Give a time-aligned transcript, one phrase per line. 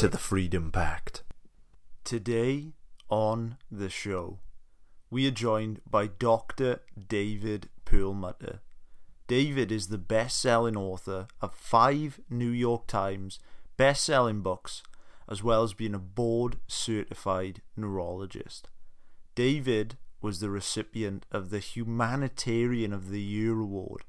[0.00, 1.24] to the Freedom Pact.
[2.04, 2.72] Today
[3.10, 4.38] on the show,
[5.10, 6.80] we are joined by Dr.
[7.06, 8.62] David Perlmutter.
[9.26, 13.40] David is the best selling author of five New York Times
[13.76, 14.82] best selling books,
[15.28, 18.70] as well as being a board certified neurologist.
[19.34, 24.04] David was the recipient of the Humanitarian of the Year Award,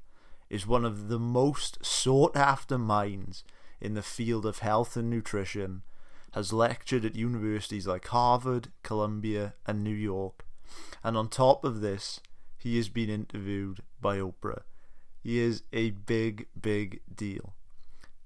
[0.48, 3.44] is one of the most sought after minds
[3.82, 5.82] in the field of health and nutrition,
[6.30, 10.46] has lectured at universities like Harvard, Columbia, and New York.
[11.04, 12.20] And on top of this,
[12.56, 14.62] he has been interviewed by Oprah.
[15.20, 17.54] He is a big, big deal.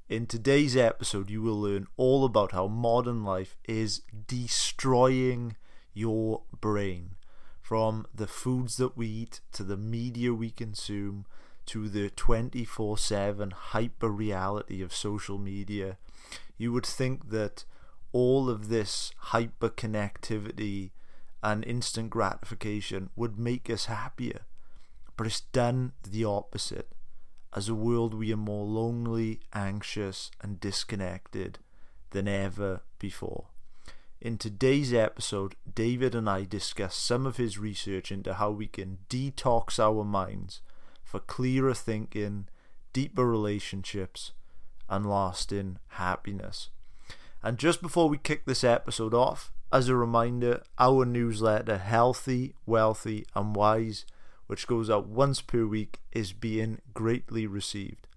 [0.09, 5.57] In today's episode, you will learn all about how modern life is destroying
[5.95, 7.17] your brain.
[7.61, 11.25] From the foods that we eat, to the media we consume,
[11.67, 15.99] to the 24 7 hyper reality of social media,
[16.57, 17.65] you would think that
[18.13, 20.91] all of this hyper connectivity
[21.43, 24.41] and instant gratification would make us happier.
[25.17, 26.89] But it's done the opposite.
[27.55, 31.59] As a world, we are more lonely, anxious, and disconnected
[32.11, 33.47] than ever before.
[34.21, 38.99] In today's episode, David and I discuss some of his research into how we can
[39.09, 40.61] detox our minds
[41.07, 42.49] for clearer thinking,
[42.93, 44.33] deeper relationships,
[44.89, 46.71] and lasting happiness.
[47.43, 53.25] And just before we kick this episode off, as a reminder, our newsletter, Healthy, Wealthy,
[53.37, 54.05] and Wise,
[54.49, 58.09] which goes out once per week, is being greatly received.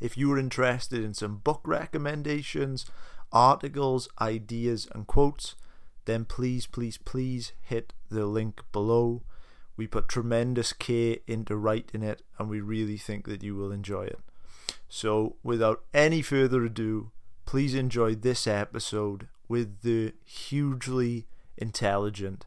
[0.00, 2.86] If you are interested in some book recommendations,
[3.32, 5.56] articles, ideas, and quotes,
[6.06, 9.22] then please, please, please hit the link below.
[9.78, 14.06] We put tremendous care into writing it, and we really think that you will enjoy
[14.06, 14.18] it.
[14.88, 17.12] So, without any further ado,
[17.46, 22.46] please enjoy this episode with the hugely intelligent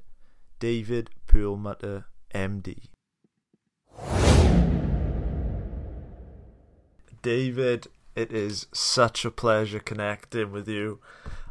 [0.59, 2.89] David Perlmutter, MD.
[7.21, 10.99] David, it is such a pleasure connecting with you.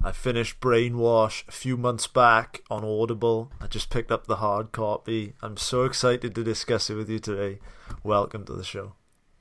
[0.02, 3.50] I finished Brainwash a few months back on Audible.
[3.60, 5.34] I just picked up the hard copy.
[5.42, 7.58] I'm so excited to discuss it with you today.
[8.02, 8.94] Welcome to the show.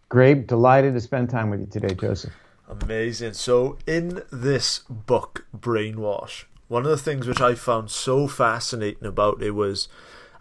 [0.09, 0.47] Great.
[0.47, 2.33] Delighted to spend time with you today, Joseph.
[2.67, 3.33] Amazing.
[3.33, 9.41] So, in this book, Brainwash, one of the things which I found so fascinating about
[9.41, 9.87] it was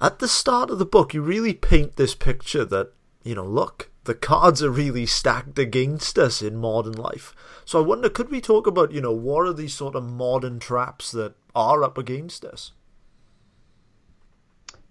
[0.01, 2.93] at the start of the book, you really paint this picture that,
[3.25, 7.35] you know, look, the cards are really stacked against us in modern life.
[7.67, 10.59] So I wonder, could we talk about, you know, what are these sort of modern
[10.59, 12.73] traps that are up against us?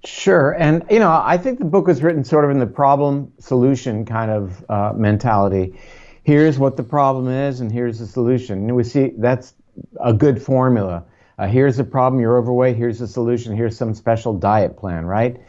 [0.05, 0.51] Sure.
[0.51, 4.05] And, you know, I think the book was written sort of in the problem solution
[4.05, 5.79] kind of uh, mentality.
[6.21, 8.59] Here's what the problem is, and here's the solution.
[8.59, 9.55] And we see that's
[9.99, 11.03] a good formula.
[11.39, 15.41] Uh, here's the problem, you're overweight, here's the solution, here's some special diet plan, right?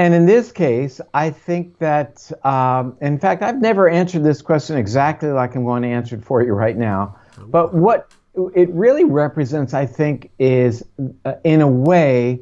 [0.00, 4.78] And in this case, I think that, um, in fact, I've never answered this question
[4.78, 7.18] exactly like I'm going to answer it for you right now.
[7.48, 8.10] But what
[8.54, 10.82] it really represents, I think, is
[11.26, 12.40] uh, in a way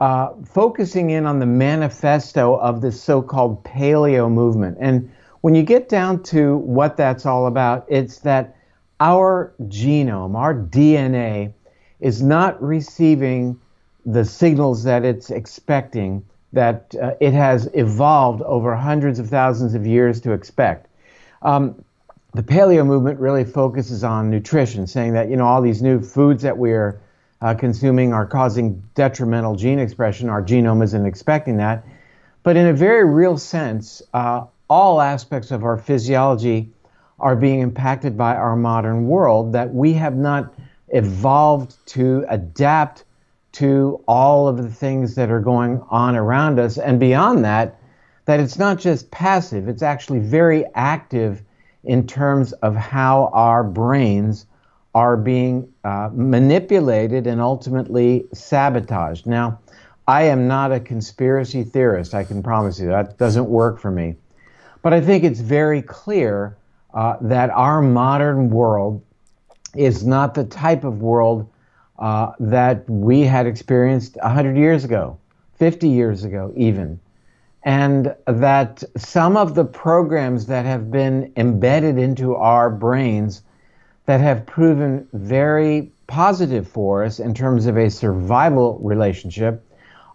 [0.00, 4.76] uh, focusing in on the manifesto of the so called paleo movement.
[4.80, 5.08] And
[5.42, 8.56] when you get down to what that's all about, it's that
[8.98, 11.52] our genome, our DNA,
[12.00, 13.56] is not receiving
[14.04, 19.86] the signals that it's expecting that uh, it has evolved over hundreds of thousands of
[19.86, 20.86] years to expect.
[21.42, 21.84] Um,
[22.34, 26.42] the paleo movement really focuses on nutrition, saying that you know all these new foods
[26.42, 27.00] that we're
[27.40, 30.28] uh, consuming are causing detrimental gene expression.
[30.28, 31.84] Our genome isn't expecting that,
[32.42, 36.70] but in a very real sense, uh, all aspects of our physiology
[37.20, 40.54] are being impacted by our modern world that we have not
[40.90, 43.04] evolved to adapt
[43.52, 46.78] to all of the things that are going on around us.
[46.78, 47.78] And beyond that,
[48.26, 51.42] that it's not just passive, it's actually very active
[51.84, 54.46] in terms of how our brains
[54.94, 59.26] are being uh, manipulated and ultimately sabotaged.
[59.26, 59.58] Now,
[60.06, 64.16] I am not a conspiracy theorist, I can promise you that doesn't work for me.
[64.82, 66.56] But I think it's very clear
[66.94, 69.02] uh, that our modern world
[69.74, 71.48] is not the type of world
[71.98, 75.18] uh, that we had experienced 100 years ago,
[75.56, 77.00] 50 years ago, even.
[77.64, 83.42] And that some of the programs that have been embedded into our brains
[84.06, 89.64] that have proven very positive for us in terms of a survival relationship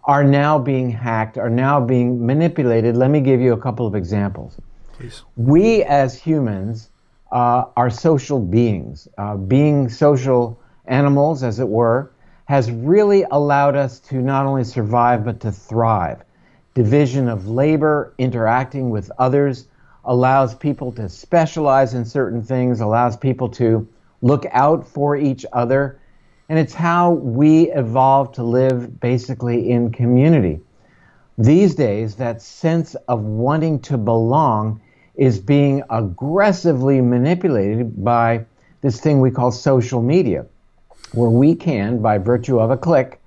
[0.04, 2.96] are now being hacked, are now being manipulated.
[2.96, 4.56] Let me give you a couple of examples.
[4.94, 5.22] Please.
[5.36, 6.90] We as humans
[7.32, 9.08] uh, are social beings.
[9.16, 12.10] Uh, being social animals, as it were,
[12.46, 16.22] has really allowed us to not only survive but to thrive.
[16.74, 19.68] Division of labor, interacting with others,
[20.04, 23.88] allows people to specialize in certain things, allows people to
[24.20, 25.98] look out for each other.
[26.48, 30.60] And it's how we evolved to live basically in community.
[31.38, 34.80] These days, that sense of wanting to belong
[35.14, 38.44] is being aggressively manipulated by
[38.82, 40.46] this thing we call social media,
[41.12, 43.20] where we can, by virtue of a click,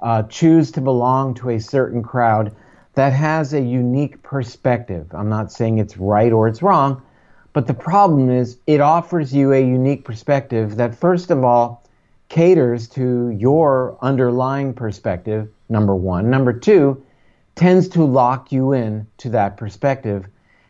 [0.00, 2.54] uh, choose to belong to a certain crowd
[2.94, 5.06] that has a unique perspective.
[5.12, 7.02] I'm not saying it's right or it's wrong,
[7.52, 11.82] but the problem is it offers you a unique perspective that, first of all,
[12.28, 16.30] caters to your underlying perspective, number one.
[16.30, 17.02] Number two,
[17.54, 20.26] tends to lock you in to that perspective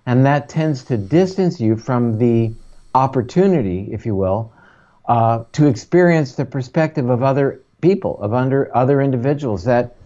[0.07, 2.55] and that tends to distance you from the
[2.95, 4.53] opportunity, if you will,
[5.09, 9.97] uh, to experience the perspective of other people, of under other individuals that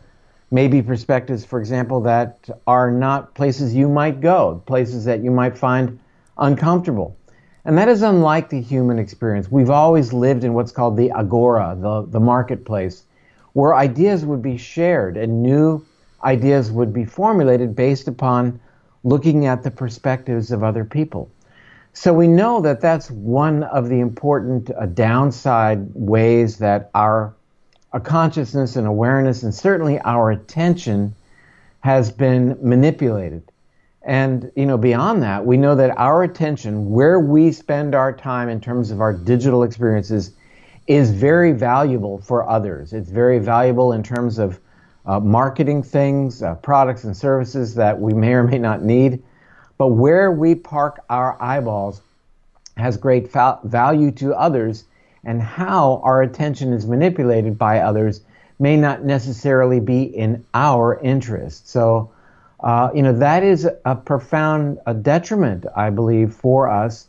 [0.50, 5.30] may be perspectives, for example, that are not places you might go, places that you
[5.30, 5.98] might find
[6.38, 7.16] uncomfortable.
[7.64, 9.50] And that is unlike the human experience.
[9.50, 13.04] We've always lived in what's called the agora, the, the marketplace,
[13.52, 15.84] where ideas would be shared and new
[16.24, 18.60] ideas would be formulated based upon
[19.04, 21.30] looking at the perspectives of other people.
[21.92, 27.34] So we know that that's one of the important uh, downside ways that our,
[27.92, 31.14] our consciousness and awareness, and certainly our attention,
[31.80, 33.42] has been manipulated.
[34.02, 38.48] And you know, beyond that, we know that our attention, where we spend our time
[38.48, 40.32] in terms of our digital experiences,
[40.86, 42.92] is very valuable for others.
[42.92, 44.58] It's very valuable in terms of
[45.06, 49.22] uh, marketing things, uh, products and services that we may or may not need.
[49.80, 52.02] But where we park our eyeballs
[52.76, 54.84] has great value to others,
[55.24, 58.20] and how our attention is manipulated by others
[58.58, 61.70] may not necessarily be in our interest.
[61.70, 62.10] So,
[62.62, 67.08] uh, you know, that is a profound a detriment, I believe, for us.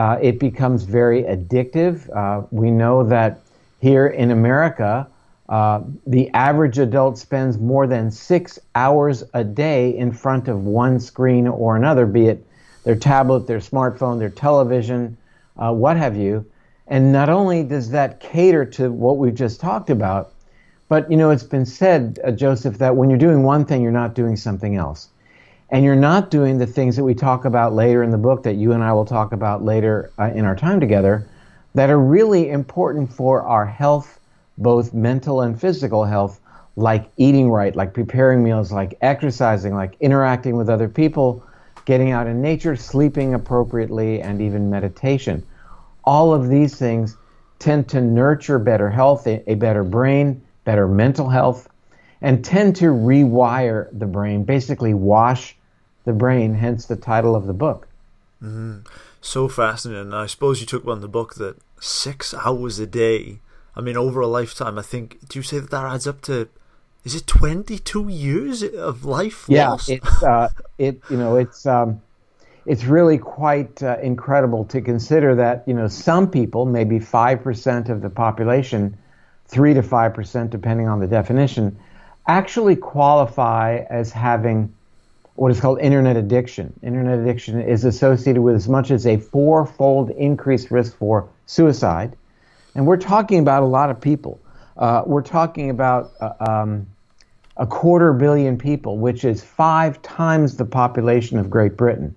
[0.00, 2.10] Uh, it becomes very addictive.
[2.12, 3.38] Uh, we know that
[3.80, 5.06] here in America,
[5.50, 11.00] uh, the average adult spends more than six hours a day in front of one
[11.00, 12.46] screen or another, be it
[12.84, 15.16] their tablet, their smartphone, their television,
[15.58, 16.46] uh, what have you.
[16.86, 20.32] And not only does that cater to what we've just talked about,
[20.88, 23.92] but you know it's been said, uh, Joseph, that when you're doing one thing, you're
[23.92, 25.08] not doing something else,
[25.70, 28.54] and you're not doing the things that we talk about later in the book that
[28.54, 31.28] you and I will talk about later uh, in our time together,
[31.74, 34.19] that are really important for our health
[34.60, 36.40] both mental and physical health,
[36.76, 41.42] like eating right, like preparing meals, like exercising, like interacting with other people,
[41.86, 45.44] getting out in nature, sleeping appropriately, and even meditation.
[46.04, 47.16] All of these things
[47.58, 51.68] tend to nurture better health, a, better brain, better mental health,
[52.22, 55.56] and tend to rewire the brain, basically wash
[56.04, 57.88] the brain, hence the title of the book.
[58.42, 58.80] Mm-hmm.
[59.20, 60.14] So fascinating.
[60.14, 63.40] I suppose you took one in the book that six hours a day
[63.74, 65.18] I mean, over a lifetime, I think.
[65.28, 66.48] Do you say that that adds up to?
[67.04, 69.88] Is it twenty-two years of life yeah, lost?
[69.88, 71.00] it's uh, it.
[71.08, 72.02] You know, it's um,
[72.66, 77.88] it's really quite uh, incredible to consider that you know some people, maybe five percent
[77.88, 78.96] of the population,
[79.46, 81.78] three to five percent, depending on the definition,
[82.26, 84.72] actually qualify as having
[85.36, 86.78] what is called internet addiction.
[86.82, 92.14] Internet addiction is associated with as much as a four-fold increased risk for suicide
[92.74, 94.40] and we're talking about a lot of people.
[94.76, 96.86] Uh, we're talking about uh, um,
[97.56, 102.14] a quarter billion people, which is five times the population of Great Britain.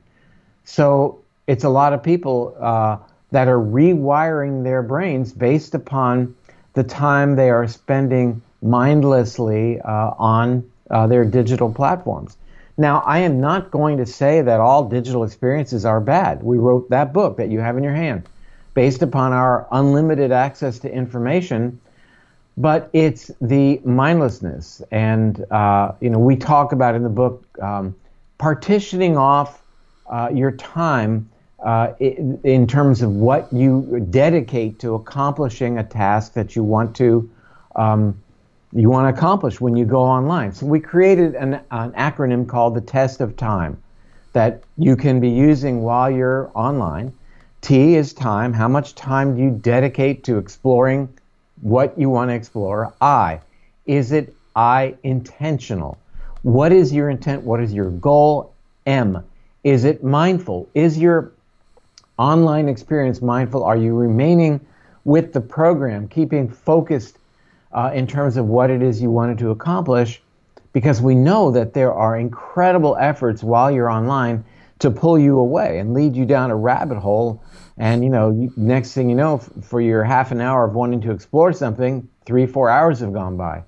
[0.63, 2.98] So it's a lot of people uh,
[3.31, 6.36] that are rewiring their brains based upon
[6.74, 12.38] the time they are spending mindlessly uh, on uh, their digital platforms.
[12.77, 16.41] Now, I am not going to say that all digital experiences are bad.
[16.41, 18.24] We wrote that book that you have in your hand
[18.74, 21.80] based upon our unlimited access to information,
[22.58, 24.82] but it's the mindlessness.
[24.92, 27.96] And, uh, you know, we talk about in the book um,
[28.38, 29.62] partitioning off
[30.10, 31.30] uh, your time
[31.63, 36.96] uh, in, in terms of what you dedicate to accomplishing a task that you want
[36.98, 37.30] to
[37.75, 38.22] um,
[38.75, 40.51] you want to accomplish when you go online.
[40.51, 43.82] So we created an, an acronym called the Test of Time
[44.34, 47.13] that you can be using while you're online.
[47.63, 48.51] T is time.
[48.51, 51.08] How much time do you dedicate to exploring
[51.62, 52.93] what you want to explore?
[53.00, 53.39] I.
[53.86, 55.98] Is it I intentional?
[56.41, 57.43] What is your intent?
[57.43, 58.53] What is your goal?
[58.86, 59.24] M.
[59.63, 60.67] Is it mindful?
[60.74, 61.32] Is your
[62.17, 63.63] online experience mindful?
[63.63, 64.60] Are you remaining
[65.05, 67.17] with the program, keeping focused
[67.72, 70.22] uh, in terms of what it is you wanted to accomplish?
[70.74, 74.43] Because we know that there are incredible efforts while you're online
[74.79, 77.41] to pull you away and lead you down a rabbit hole.
[77.77, 81.12] And you know, next thing you know, for your half an hour of wanting to
[81.12, 83.63] explore something, three, four hours have gone by.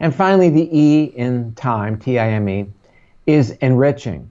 [0.00, 2.66] And finally, the E in time, T I M E,
[3.26, 4.30] is enriching.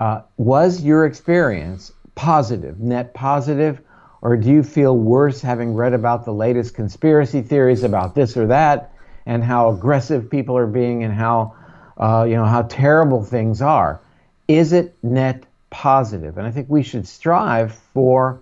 [0.00, 3.80] Uh, was your experience positive, net positive,
[4.22, 8.46] or do you feel worse having read about the latest conspiracy theories about this or
[8.46, 8.92] that,
[9.26, 11.54] and how aggressive people are being, and how
[11.98, 14.00] uh, you know how terrible things are?
[14.48, 16.38] Is it net positive?
[16.38, 18.40] And I think we should strive for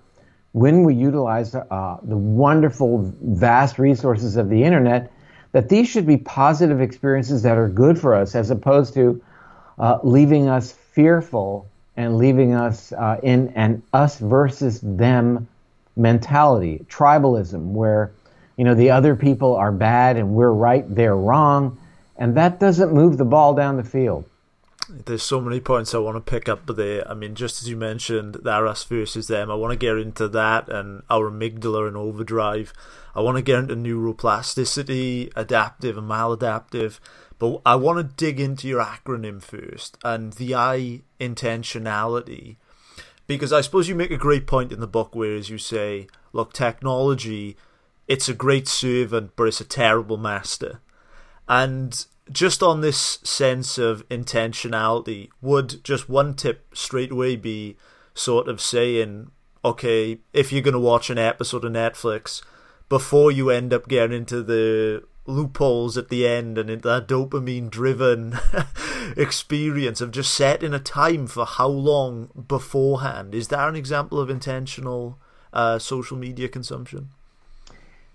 [0.52, 5.10] when we utilize uh, the wonderful, vast resources of the internet,
[5.52, 9.22] that these should be positive experiences that are good for us, as opposed to
[9.78, 15.48] uh, leaving us fearful and leaving us uh, in an us versus them
[15.96, 18.12] mentality, tribalism, where
[18.56, 21.78] you know the other people are bad and we're right, they're wrong,
[22.16, 24.24] and that doesn't move the ball down the field.
[24.92, 27.08] There's so many points I want to pick up there.
[27.10, 30.28] I mean, just as you mentioned, that us versus them, I want to get into
[30.28, 32.74] that and our amygdala and overdrive.
[33.14, 37.00] I want to get into neuroplasticity, adaptive and maladaptive.
[37.38, 42.56] But I want to dig into your acronym first and the I intentionality.
[43.26, 46.06] Because I suppose you make a great point in the book, where, as you say,
[46.32, 47.56] look, technology,
[48.06, 50.80] it's a great servant, but it's a terrible master.
[51.48, 57.76] And just on this sense of intentionality, would just one tip straight away be
[58.14, 59.30] sort of saying,
[59.64, 62.42] okay, if you're going to watch an episode of Netflix,
[62.88, 68.36] before you end up getting into the loopholes at the end and that dopamine driven
[69.16, 74.28] experience of just setting a time for how long beforehand is that an example of
[74.28, 75.16] intentional
[75.52, 77.10] uh, social media consumption?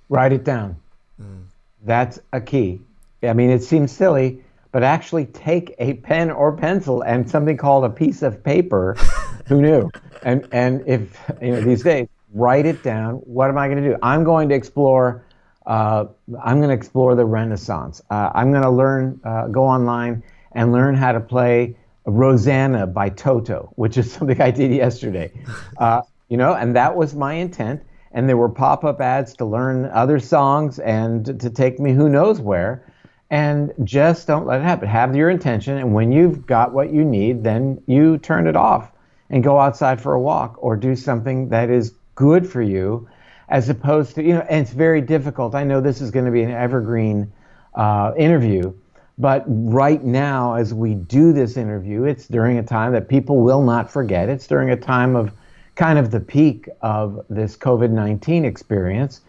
[0.09, 0.77] Write it down.
[1.19, 1.45] Mm.
[1.83, 2.79] that's a key
[3.23, 7.85] i mean it seems silly but actually take a pen or pencil and something called
[7.85, 8.93] a piece of paper
[9.47, 9.89] who knew
[10.23, 13.89] and and if you know these days write it down what am i going to
[13.89, 15.23] do i'm going to explore
[15.67, 16.05] uh,
[16.43, 18.01] I'm going to explore the Renaissance.
[18.09, 23.09] Uh, I'm going to learn, uh, go online and learn how to play Rosanna by
[23.09, 25.31] Toto, which is something I did yesterday.
[25.77, 27.83] Uh, you know, and that was my intent.
[28.11, 32.09] And there were pop up ads to learn other songs and to take me who
[32.09, 32.86] knows where.
[33.29, 34.87] And just don't let it happen.
[34.87, 35.77] Have your intention.
[35.77, 38.91] And when you've got what you need, then you turn it off
[39.29, 43.07] and go outside for a walk or do something that is good for you
[43.49, 46.31] as opposed to you know and it's very difficult i know this is going to
[46.31, 47.31] be an evergreen
[47.75, 48.73] uh, interview
[49.19, 53.63] but right now as we do this interview it's during a time that people will
[53.63, 55.31] not forget it's during a time of
[55.75, 59.21] kind of the peak of this covid-19 experience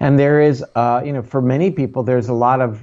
[0.00, 2.82] and there is uh, you know for many people there's a lot of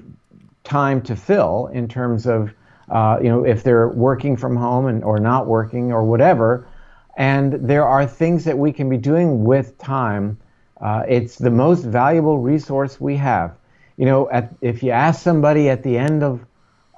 [0.64, 2.54] time to fill in terms of
[2.90, 6.68] uh, you know if they're working from home and or not working or whatever
[7.16, 10.38] and there are things that we can be doing with time
[10.84, 13.56] uh, it's the most valuable resource we have.
[13.96, 16.46] You know, at, if you ask somebody at the end of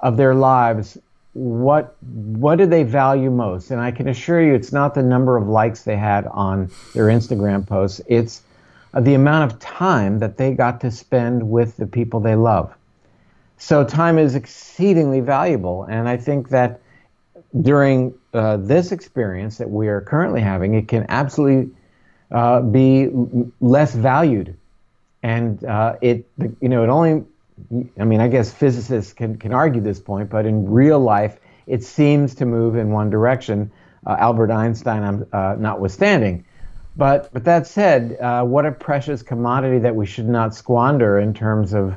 [0.02, 0.98] of their lives
[1.32, 5.36] what what do they value most, and I can assure you, it's not the number
[5.36, 8.00] of likes they had on their Instagram posts.
[8.08, 8.42] It's
[8.98, 12.74] the amount of time that they got to spend with the people they love.
[13.58, 16.80] So time is exceedingly valuable, and I think that
[17.62, 21.72] during uh, this experience that we are currently having, it can absolutely
[22.30, 23.08] uh, be
[23.60, 24.56] less valued.
[25.22, 26.26] And uh, it,
[26.60, 27.24] you know, it only,
[27.98, 31.82] I mean, I guess physicists can, can argue this point, but in real life, it
[31.82, 33.70] seems to move in one direction,
[34.06, 36.44] uh, Albert Einstein uh, notwithstanding.
[36.96, 41.34] But, but that said, uh, what a precious commodity that we should not squander in
[41.34, 41.96] terms of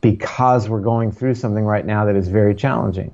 [0.00, 3.12] because we're going through something right now that is very challenging.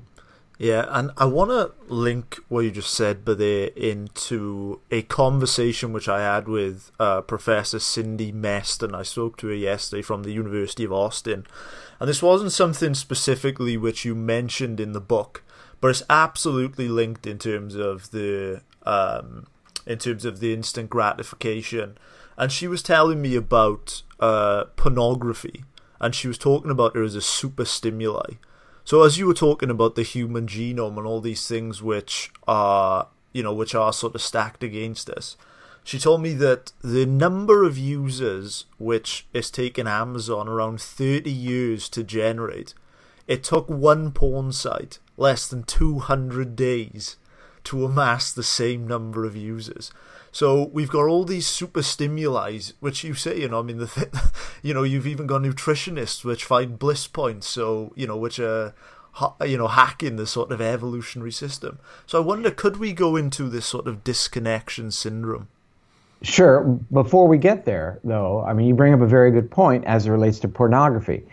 [0.59, 5.93] Yeah, and I want to link what you just said, but there into a conversation
[5.93, 8.95] which I had with uh, Professor Cindy Meston.
[8.95, 11.45] I spoke to her yesterday from the University of Austin,
[11.99, 15.43] and this wasn't something specifically which you mentioned in the book,
[15.79, 19.45] but it's absolutely linked in terms of the um,
[19.85, 21.99] in terms of the instant gratification.
[22.35, 25.65] And she was telling me about uh, pornography,
[25.99, 28.35] and she was talking about it as a super stimuli.
[28.83, 33.07] So as you were talking about the human genome and all these things which are
[33.33, 35.35] you know which are sort of stacked against us,
[35.83, 41.89] she told me that the number of users which it's taken Amazon around 30 years
[41.89, 42.73] to generate,
[43.27, 47.17] it took one porn site less than 200 days
[47.65, 49.91] to amass the same number of users.
[50.37, 53.87] So we've got all these super stimuli, which you say, you know, I mean, the
[53.87, 54.09] th-
[54.61, 58.75] you know, you've even got nutritionists which find bliss points, so you know, which are
[59.43, 61.79] you know hacking the sort of evolutionary system.
[62.05, 65.47] So I wonder, could we go into this sort of disconnection syndrome?
[66.21, 66.65] Sure.
[66.91, 70.05] Before we get there, though, I mean, you bring up a very good point as
[70.05, 71.25] it relates to pornography.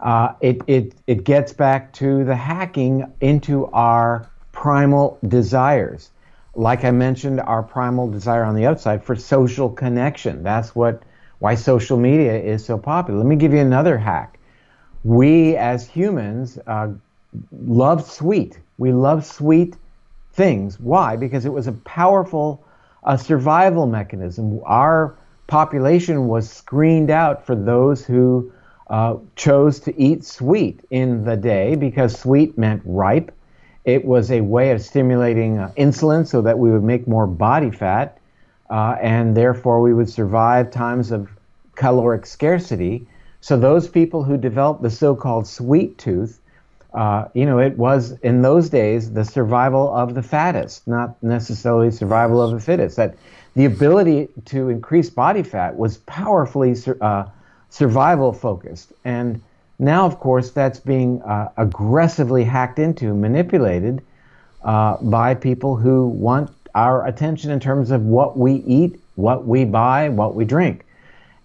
[0.00, 6.10] Uh, it, it, it gets back to the hacking into our primal desires.
[6.58, 10.42] Like I mentioned, our primal desire on the outside for social connection.
[10.42, 11.04] That's what
[11.38, 13.20] why social media is so popular.
[13.20, 14.40] Let me give you another hack.
[15.04, 16.88] We as humans uh,
[17.52, 18.58] love sweet.
[18.76, 19.76] We love sweet
[20.32, 20.80] things.
[20.80, 21.14] Why?
[21.14, 22.64] Because it was a powerful
[23.04, 24.60] uh, survival mechanism.
[24.64, 28.52] Our population was screened out for those who
[28.90, 33.30] uh, chose to eat sweet in the day because sweet meant ripe
[33.88, 37.70] it was a way of stimulating uh, insulin so that we would make more body
[37.70, 38.18] fat,
[38.68, 41.26] uh, and therefore we would survive times of
[41.74, 43.06] caloric scarcity.
[43.40, 46.38] So those people who developed the so-called sweet tooth,
[46.92, 51.90] uh, you know, it was in those days the survival of the fattest, not necessarily
[51.90, 52.96] survival of the fittest.
[52.96, 53.16] That
[53.54, 57.24] the ability to increase body fat was powerfully uh,
[57.70, 59.40] survival focused, and
[59.78, 64.02] now, of course, that's being uh, aggressively hacked into, manipulated
[64.64, 69.64] uh, by people who want our attention in terms of what we eat, what we
[69.64, 70.84] buy, what we drink.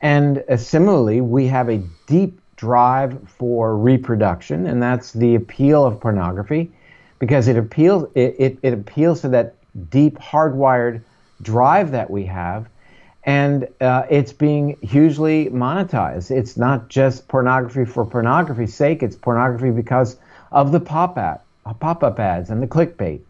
[0.02, 6.00] And uh, similarly, we have a deep drive for reproduction, and that's the appeal of
[6.00, 6.72] pornography
[7.20, 9.56] because it appeals, it, it, it appeals to that
[9.90, 11.02] deep hardwired
[11.42, 12.68] drive that we have
[13.26, 16.30] and uh, it's being hugely monetized.
[16.30, 19.02] It's not just pornography for pornography's sake.
[19.02, 20.18] It's pornography because
[20.52, 21.16] of the pop
[21.80, 23.22] pop-up ads and the clickbait.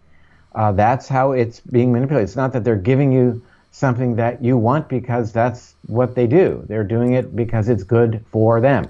[0.56, 2.27] Uh, that's how it's being manipulated.
[2.27, 6.63] It's not that they're giving you something that you want because that's what they do.
[6.67, 8.86] They're doing it because it's good for them.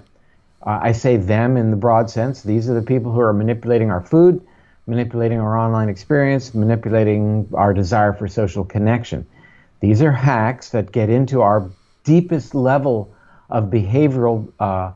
[0.65, 2.43] Uh, I say them in the broad sense.
[2.43, 4.45] These are the people who are manipulating our food,
[4.87, 9.25] manipulating our online experience, manipulating our desire for social connection.
[9.83, 11.69] These are hacks that get into our
[12.05, 13.13] deepest level
[13.49, 14.93] of behavioral uh,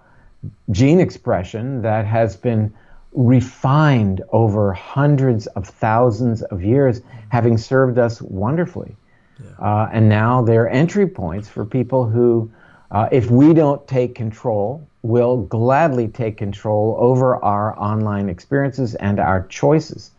[0.71, 2.73] gene expression that has been
[3.11, 8.95] refined over hundreds of thousands of years, having served us wonderfully.
[9.37, 9.49] Yeah.
[9.59, 12.49] Uh, and now they're entry points for people who,
[12.89, 19.19] uh, if we don't take control, will gladly take control over our online experiences and
[19.19, 20.11] our choices.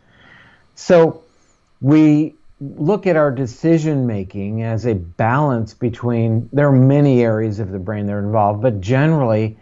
[0.75, 1.23] So
[1.81, 7.71] we look at our decision making as a balance between there are many areas of
[7.71, 9.57] the brain that are involved, but generally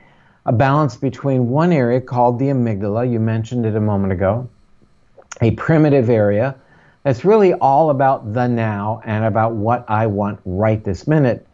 [0.46, 4.48] a balance between one area called the amygdala, you mentioned it a moment ago,
[5.42, 6.54] a primitive area
[7.02, 11.46] that's really all about the now and about what I want right this minute,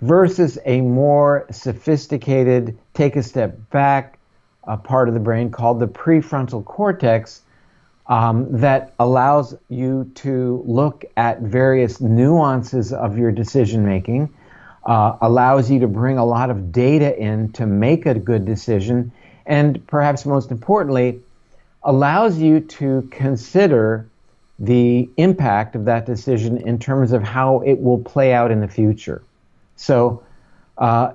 [0.00, 4.18] versus a more sophisticated, take a step back,
[4.64, 7.42] a part of the brain called the prefrontal cortex
[8.06, 14.32] um, that allows you to look at various nuances of your decision making,
[14.84, 19.10] uh, allows you to bring a lot of data in to make a good decision,
[19.46, 21.20] and perhaps most importantly,
[21.82, 24.06] allows you to consider
[24.58, 28.68] the impact of that decision in terms of how it will play out in the
[28.68, 29.22] future.
[29.76, 30.22] So,
[30.78, 31.14] uh,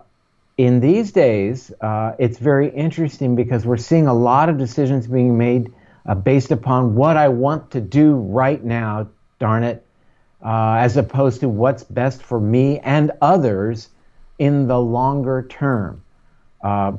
[0.57, 5.37] in these days, uh, it's very interesting because we're seeing a lot of decisions being
[5.37, 5.71] made
[6.05, 9.07] uh, based upon what I want to do right now,
[9.39, 9.85] darn it,
[10.43, 13.89] uh, as opposed to what's best for me and others
[14.37, 16.01] in the longer term.
[16.63, 16.93] Uh,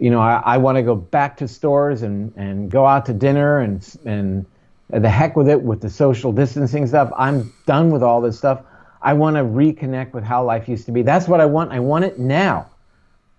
[0.00, 3.12] you know, I, I want to go back to stores and, and go out to
[3.12, 4.46] dinner and, and
[4.88, 7.10] the heck with it with the social distancing stuff.
[7.16, 8.62] I'm done with all this stuff.
[9.02, 11.02] I want to reconnect with how life used to be.
[11.02, 11.72] That's what I want.
[11.72, 12.70] I want it now.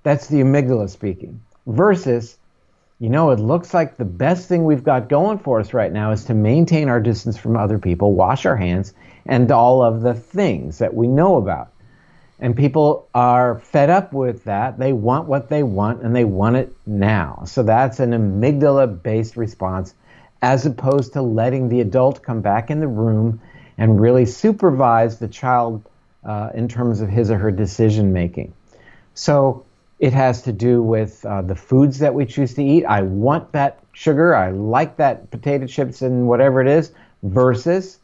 [0.04, 1.42] That's the amygdala speaking.
[1.66, 2.38] Versus
[3.00, 6.12] you know, it looks like the best thing we've got going for us right now
[6.12, 8.94] is to maintain our distance from other people, wash our hands,
[9.26, 11.72] and all of the things that we know about.
[12.40, 14.80] And people are fed up with that.
[14.80, 17.44] They want what they want and they want it now.
[17.46, 19.94] So that's an amygdala based response
[20.42, 23.42] as opposed to letting the adult come back in the room
[23.78, 25.84] and really supervise the child
[26.24, 28.54] uh, in terms of his or her decision making.
[29.14, 29.66] So
[30.00, 32.86] it has to do with uh, the foods that we choose to eat.
[32.86, 34.36] I want that sugar.
[34.36, 36.92] I like that potato chips and whatever it is,
[37.24, 38.00] versus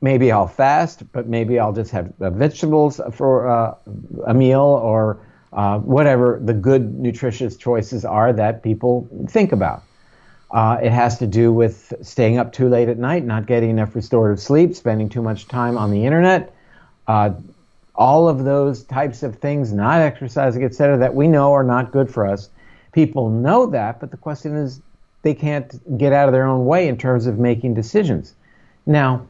[0.00, 3.74] maybe I'll fast, but maybe I'll just have uh, vegetables for uh,
[4.26, 5.18] a meal or
[5.52, 9.82] uh, whatever the good nutritious choices are that people think about.
[10.50, 13.94] Uh, it has to do with staying up too late at night, not getting enough
[13.94, 16.54] restorative sleep, spending too much time on the internet,
[17.06, 17.30] uh,
[18.00, 22.10] all of those types of things, not exercising, etc., that we know are not good
[22.10, 22.48] for us.
[22.92, 24.80] People know that, but the question is
[25.20, 28.34] they can't get out of their own way in terms of making decisions.
[28.86, 29.26] Now,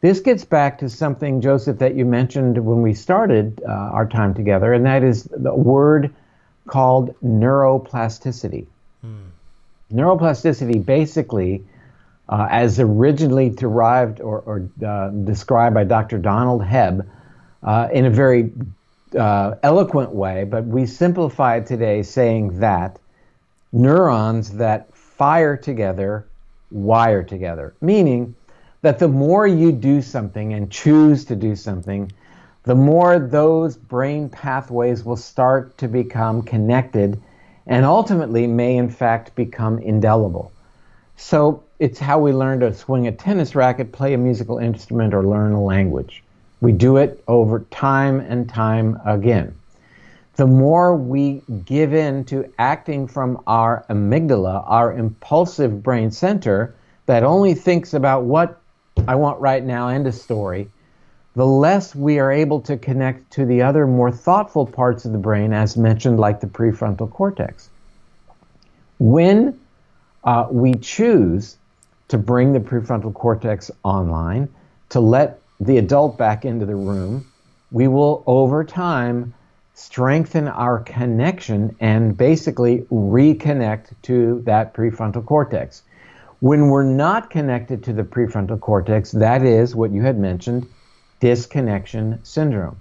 [0.00, 4.34] this gets back to something, Joseph, that you mentioned when we started uh, our time
[4.34, 6.12] together, and that is the word
[6.66, 8.66] called neuroplasticity.
[9.00, 9.28] Hmm.
[9.92, 11.62] Neuroplasticity basically,
[12.28, 16.18] uh, as originally derived or, or uh, described by Dr.
[16.18, 17.06] Donald Hebb
[17.62, 18.52] uh, in a very
[19.18, 22.98] uh, eloquent way, but we simplify today saying that
[23.72, 26.26] neurons that fire together
[26.70, 28.34] wire together, meaning
[28.82, 32.10] that the more you do something and choose to do something,
[32.64, 37.20] the more those brain pathways will start to become connected
[37.66, 40.52] and ultimately may in fact become indelible.
[41.16, 45.24] So it's how we learn to swing a tennis racket, play a musical instrument, or
[45.24, 46.22] learn a language.
[46.60, 49.54] We do it over time and time again.
[50.36, 56.74] The more we give in to acting from our amygdala, our impulsive brain center
[57.06, 58.60] that only thinks about what
[59.06, 60.68] I want right now, end of story,
[61.34, 65.18] the less we are able to connect to the other more thoughtful parts of the
[65.18, 67.68] brain, as mentioned, like the prefrontal cortex.
[68.98, 69.58] When
[70.24, 71.56] uh, we choose
[72.08, 74.48] to bring the prefrontal cortex online,
[74.90, 77.26] to let the adult back into the room,
[77.70, 79.34] we will over time
[79.74, 85.82] strengthen our connection and basically reconnect to that prefrontal cortex.
[86.40, 90.66] When we're not connected to the prefrontal cortex, that is what you had mentioned
[91.20, 92.76] disconnection syndrome.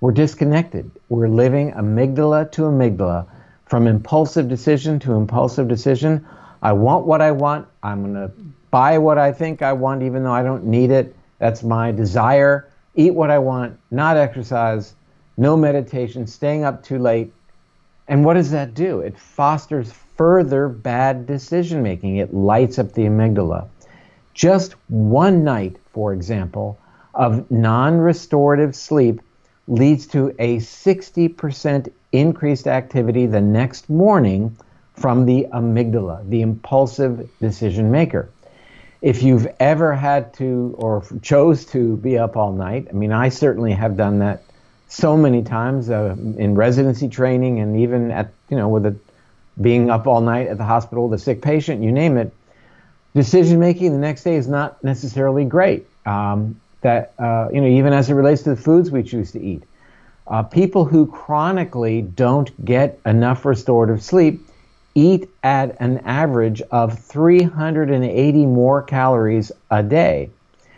[0.00, 0.90] We're disconnected.
[1.08, 3.26] We're living amygdala to amygdala
[3.66, 6.26] from impulsive decision to impulsive decision.
[6.62, 7.66] I want what I want.
[7.82, 8.34] I'm going to
[8.70, 11.14] buy what I think I want, even though I don't need it.
[11.38, 12.70] That's my desire.
[12.94, 14.94] Eat what I want, not exercise,
[15.36, 17.32] no meditation, staying up too late.
[18.06, 19.00] And what does that do?
[19.00, 22.16] It fosters further bad decision making.
[22.16, 23.68] It lights up the amygdala.
[24.32, 26.78] Just one night, for example,
[27.14, 29.20] of non restorative sleep
[29.66, 34.56] leads to a 60% increased activity the next morning
[34.94, 38.28] from the amygdala, the impulsive decision maker.
[39.04, 43.28] If you've ever had to or chose to be up all night, I mean, I
[43.28, 44.44] certainly have done that
[44.88, 48.96] so many times uh, in residency training and even at, you know, with a
[49.60, 52.32] being up all night at the hospital, the sick patient, you name it,
[53.14, 55.86] decision making the next day is not necessarily great.
[56.06, 59.40] Um, that uh, you know, even as it relates to the foods we choose to
[59.40, 59.64] eat,
[60.28, 64.48] uh, people who chronically don't get enough restorative sleep
[64.94, 70.30] eat at an average of 380 more calories a day,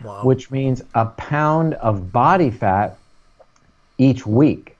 [0.03, 0.23] wow.
[0.23, 2.97] which means a pound of body fat
[3.97, 4.75] each week.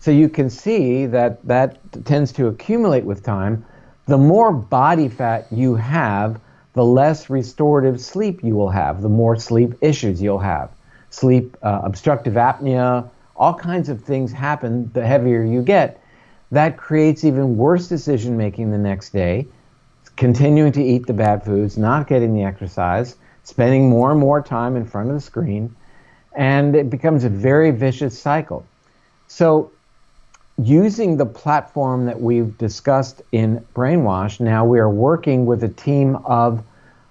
[0.00, 3.64] So you can see that that tends to accumulate with time.
[4.06, 6.40] The more body fat you have,
[6.72, 10.70] the less restorative sleep you will have, the more sleep issues you'll have.
[11.10, 15.99] Sleep uh, obstructive apnea, all kinds of things happen the heavier you get.
[16.50, 19.46] That creates even worse decision making the next day,
[20.16, 24.76] continuing to eat the bad foods, not getting the exercise, spending more and more time
[24.76, 25.74] in front of the screen,
[26.36, 28.66] and it becomes a very vicious cycle.
[29.28, 29.70] So
[30.58, 36.16] using the platform that we've discussed in Brainwash, now we are working with a team
[36.16, 36.62] of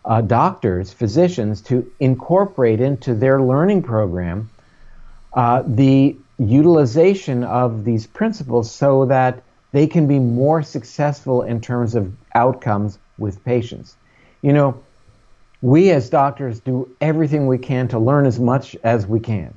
[0.05, 4.49] uh, doctors, physicians, to incorporate into their learning program
[5.33, 11.95] uh, the utilization of these principles so that they can be more successful in terms
[11.95, 13.95] of outcomes with patients.
[14.41, 14.81] You know,
[15.61, 19.53] we as doctors do everything we can to learn as much as we can.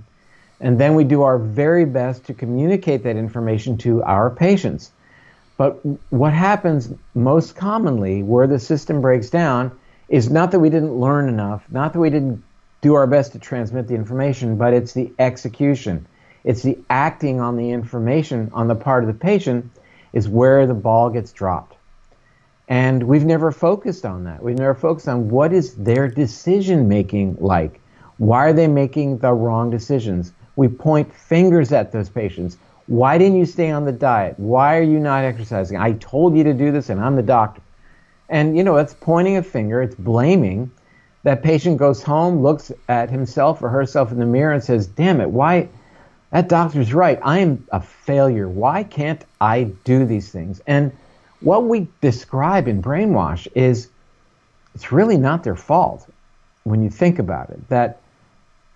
[0.60, 4.90] And then we do our very best to communicate that information to our patients.
[5.56, 9.70] But what happens most commonly where the system breaks down
[10.08, 12.42] is not that we didn't learn enough, not that we didn't
[12.80, 16.06] do our best to transmit the information, but it's the execution.
[16.44, 19.70] It's the acting on the information on the part of the patient
[20.12, 21.76] is where the ball gets dropped.
[22.68, 24.42] And we've never focused on that.
[24.42, 27.80] We've never focused on what is their decision making like
[28.18, 30.32] Why are they making the wrong decisions?
[30.56, 32.56] We point fingers at those patients.
[32.86, 34.38] Why didn't you stay on the diet?
[34.38, 35.78] Why are you not exercising?
[35.78, 37.62] I told you to do this and I'm the doctor.
[38.28, 40.70] And you know, it's pointing a finger, it's blaming.
[41.24, 45.20] That patient goes home, looks at himself or herself in the mirror and says, "Damn
[45.20, 45.68] it, why
[46.32, 47.18] that doctor's right.
[47.22, 48.48] I'm a failure.
[48.48, 50.92] Why can't I do these things?" And
[51.40, 53.88] what we describe in brainwash is
[54.74, 56.08] it's really not their fault
[56.64, 57.68] when you think about it.
[57.68, 58.00] That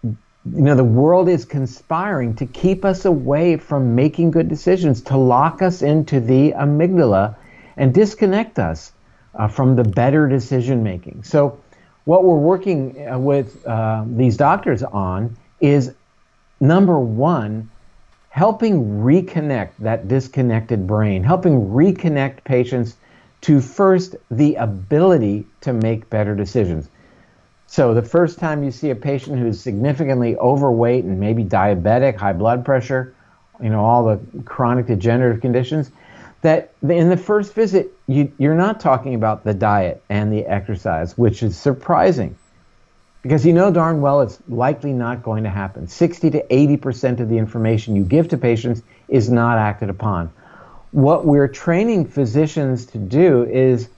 [0.03, 0.15] you
[0.45, 5.63] know the world is conspiring to keep us away from making good decisions, to lock
[5.63, 7.37] us into the amygdala
[7.77, 8.93] and disconnect us
[9.35, 11.23] uh, from the better decision making.
[11.23, 11.61] So,
[12.05, 15.93] what we're working uh, with uh, these doctors on is
[16.61, 17.71] number one,
[18.31, 22.97] helping reconnect that disconnected brain, helping reconnect patients
[23.43, 26.89] to first the ability to make better decisions.
[27.67, 32.33] So, the first time you see a patient who's significantly overweight and maybe diabetic, high
[32.33, 33.15] blood pressure,
[33.61, 35.91] you know, all the chronic degenerative conditions,
[36.43, 41.19] that in the first visit, you, you're not talking about the diet and the exercise,
[41.19, 42.37] which is surprising
[43.27, 45.89] because you know darn well it's likely not going to happen.
[45.89, 50.33] 60 to 80% of the information you give to patients is not acted upon.
[50.93, 53.89] What we're training physicians to do is,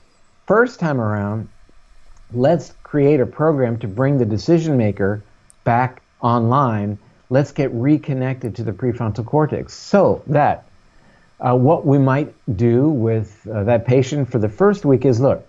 [0.46, 1.46] first time around,
[2.32, 5.22] let's create a program to bring the decision maker
[5.62, 6.98] back online.
[7.28, 10.64] Let's get reconnected to the prefrontal cortex so that
[11.38, 15.46] uh, what we might do with uh, that patient for the first week is look,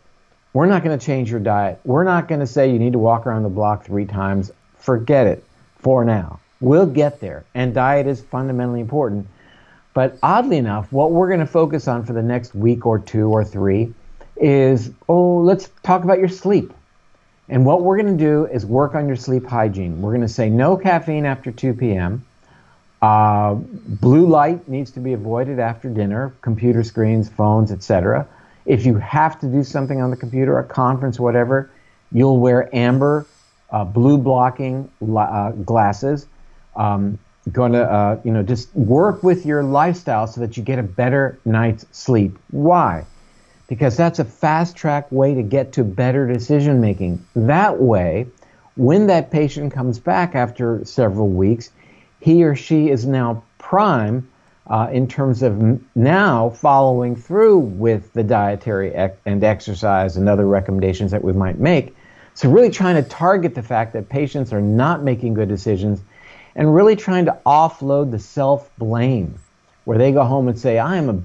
[0.53, 1.79] we're not going to change your diet.
[1.83, 4.51] We're not going to say you need to walk around the block three times.
[4.77, 5.43] Forget it
[5.77, 6.39] for now.
[6.59, 7.45] We'll get there.
[7.53, 9.27] And diet is fundamentally important.
[9.93, 13.29] But oddly enough, what we're going to focus on for the next week or two
[13.29, 13.93] or three
[14.37, 16.73] is oh, let's talk about your sleep.
[17.49, 20.01] And what we're going to do is work on your sleep hygiene.
[20.01, 22.25] We're going to say no caffeine after 2 p.m.
[23.01, 28.27] Uh, blue light needs to be avoided after dinner, computer screens, phones, etc.
[28.69, 31.71] If you have to do something on the computer, a conference, whatever,
[32.11, 33.25] you'll wear amber,
[33.71, 36.27] uh, blue blocking uh, glasses.
[36.75, 37.17] Um,
[37.51, 40.83] going to, uh, you know, just work with your lifestyle so that you get a
[40.83, 42.37] better night's sleep.
[42.51, 43.05] Why?
[43.67, 47.25] Because that's a fast track way to get to better decision making.
[47.35, 48.27] That way,
[48.75, 51.71] when that patient comes back after several weeks,
[52.19, 54.28] he or she is now prime
[54.69, 60.45] uh, in terms of now following through with the dietary ec- and exercise and other
[60.45, 61.95] recommendations that we might make.
[62.35, 66.01] So, really trying to target the fact that patients are not making good decisions
[66.55, 69.39] and really trying to offload the self blame
[69.85, 71.21] where they go home and say, I'm a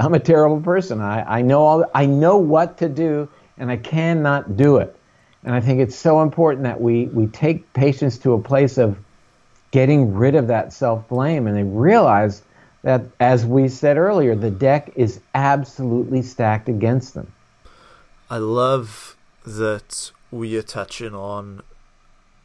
[0.00, 1.00] I'm a terrible person.
[1.00, 4.94] I, I know all I know what to do and I cannot do it.
[5.44, 8.98] And I think it's so important that we, we take patients to a place of
[9.70, 12.42] getting rid of that self blame and they realize
[12.88, 17.30] that, as we said earlier, the deck is absolutely stacked against them.
[18.30, 21.60] I love that we are touching on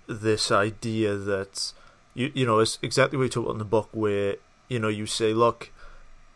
[0.06, 1.72] this idea that
[2.14, 4.36] you you know it's exactly what you talk about in the book where
[4.68, 5.72] you know you say look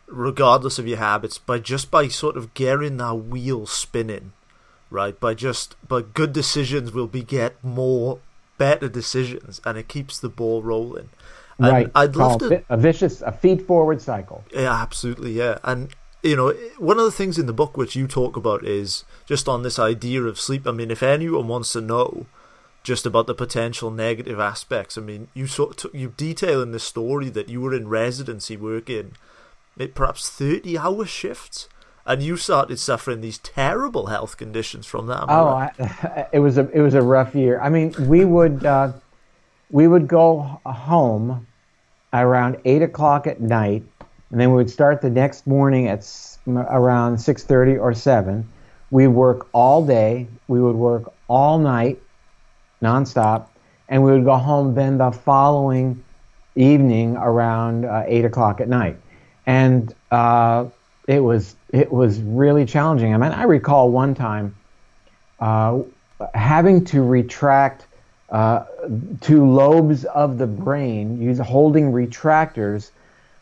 [0.06, 4.32] regardless of your habits by just by sort of getting that wheel spinning
[4.88, 8.20] right by just but good decisions will beget more
[8.56, 11.10] better decisions and it keeps the ball rolling
[11.58, 11.90] and right.
[11.94, 14.44] I'd love Oh, to a vicious, a feed forward cycle.
[14.54, 15.58] yeah, absolutely, yeah.
[15.64, 15.88] And
[16.22, 19.48] you know, one of the things in the book which you talk about is just
[19.48, 20.66] on this idea of sleep.
[20.66, 22.26] I mean, if anyone wants to know
[22.82, 27.28] just about the potential negative aspects, I mean, you sort you detail in the story
[27.30, 29.12] that you were in residency working
[29.78, 31.68] eh, perhaps thirty hour shifts.
[32.06, 35.24] And you started suffering these terrible health conditions from that.
[35.28, 35.72] Oh, right?
[35.78, 37.60] I, it was a it was a rough year.
[37.60, 38.92] I mean, we would uh,
[39.70, 41.46] we would go home
[42.12, 43.84] around eight o'clock at night,
[44.30, 48.48] and then we would start the next morning at s- around six thirty or seven.
[48.90, 50.26] We'd work all day.
[50.48, 52.00] We would work all night,
[52.82, 53.48] nonstop,
[53.88, 56.02] and we would go home then the following
[56.54, 58.96] evening around uh, eight o'clock at night,
[59.46, 60.64] and uh,
[61.06, 63.12] it was it was really challenging.
[63.12, 64.54] I mean, I recall one time
[65.40, 65.80] uh,
[66.34, 67.86] having to retract
[68.30, 68.64] uh,
[69.30, 72.90] lobes of the brain, use holding retractors,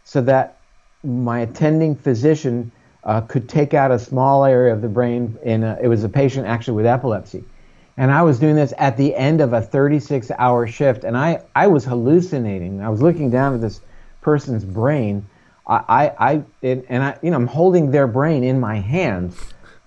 [0.04, 0.58] so that
[1.02, 2.70] my attending physician
[3.04, 5.36] uh, could take out a small area of the brain.
[5.42, 7.44] In a, it was a patient actually with epilepsy,
[7.96, 11.66] and I was doing this at the end of a 36-hour shift, and I I
[11.66, 12.80] was hallucinating.
[12.80, 13.80] I was looking down at this
[14.20, 15.26] person's brain.
[15.66, 19.36] I, I, I it, and I, you know, I'm holding their brain in my hands.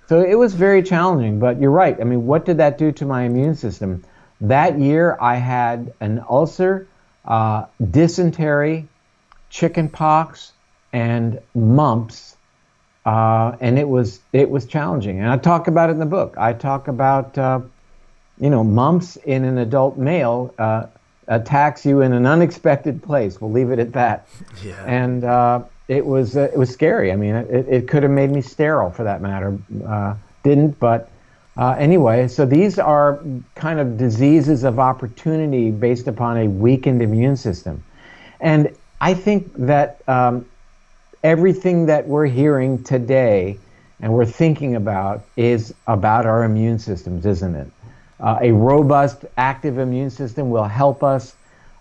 [0.07, 1.95] So it was very challenging, but you're right.
[2.01, 4.03] I mean, what did that do to my immune system?
[4.41, 6.88] That year, I had an ulcer,
[7.25, 8.88] uh, dysentery,
[9.49, 10.54] chickenpox,
[10.93, 12.38] and mumps,
[13.06, 15.19] uh, and it was it was challenging.
[15.19, 16.36] And I talk about it in the book.
[16.38, 17.60] I talk about uh,
[18.39, 20.86] you know mumps in an adult male uh,
[21.28, 23.39] attacks you in an unexpected place.
[23.39, 24.28] We'll leave it at that.
[24.63, 24.84] Yeah.
[24.86, 27.12] And uh, it was uh, it was scary.
[27.12, 29.58] I mean, it, it could have made me sterile for that matter.
[29.86, 31.10] Uh, didn't, but
[31.59, 32.27] uh, anyway.
[32.27, 33.23] So these are
[33.55, 37.83] kind of diseases of opportunity based upon a weakened immune system,
[38.39, 40.45] and I think that um,
[41.23, 43.59] everything that we're hearing today
[44.01, 47.67] and we're thinking about is about our immune systems, isn't it?
[48.19, 51.35] Uh, a robust, active immune system will help us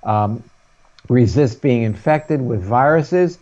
[0.05, 0.43] um,
[1.09, 3.39] resist being infected with viruses.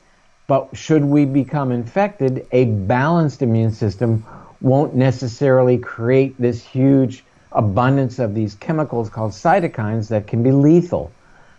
[0.46, 4.25] But should we become infected, a balanced immune system
[4.61, 11.11] won't necessarily create this huge abundance of these chemicals called cytokines that can be lethal.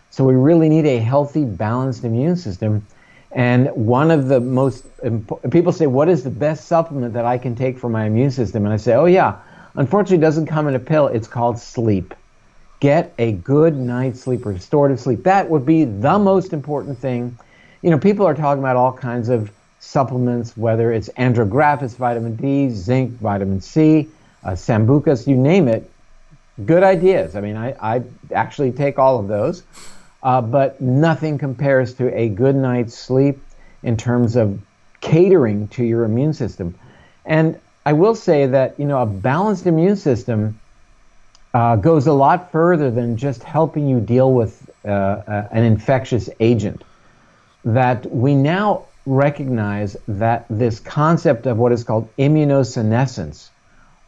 [0.09, 2.85] So we really need a healthy, balanced immune system.
[3.31, 4.85] And one of the most
[5.51, 8.63] people say, "What is the best supplement that I can take for my immune system?"
[8.65, 9.35] And I say, "Oh yeah,
[9.75, 11.07] unfortunately, it doesn't come in a pill.
[11.07, 12.13] It's called sleep.
[12.79, 15.23] Get a good night's sleep, restorative sleep.
[15.23, 17.37] That would be the most important thing.
[17.81, 22.69] You know, people are talking about all kinds of supplements, whether it's andrographis, vitamin D,
[22.69, 24.09] zinc, vitamin C,
[24.43, 25.89] uh, sambucus, you name it.
[26.65, 27.35] Good ideas.
[27.35, 29.63] I mean, I, I actually take all of those,
[30.23, 33.39] uh, but nothing compares to a good night's sleep
[33.83, 34.59] in terms of
[35.01, 36.77] catering to your immune system.
[37.25, 40.59] And I will say that you know a balanced immune system
[41.53, 46.29] uh, goes a lot further than just helping you deal with uh, uh, an infectious
[46.39, 46.83] agent.
[47.63, 53.47] That we now recognize that this concept of what is called immunosenescence,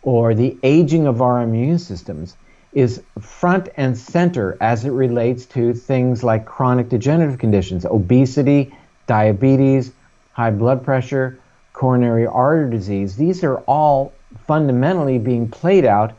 [0.02, 2.36] or the aging of our immune systems,
[2.74, 8.76] is front and center as it relates to things like chronic degenerative conditions, obesity,
[9.08, 9.92] diabetes,
[10.34, 11.40] high blood pressure,
[11.72, 13.16] coronary artery disease.
[13.16, 14.12] These are all
[14.48, 16.14] fundamentally being played out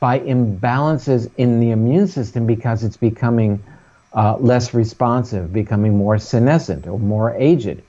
[0.00, 3.62] by imbalances in the immune system because it's becoming
[4.14, 7.82] uh, less responsive, becoming more senescent or more aged.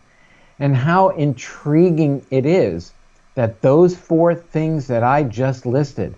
[0.63, 2.93] And how intriguing it is
[3.35, 6.15] that those four things that I just listed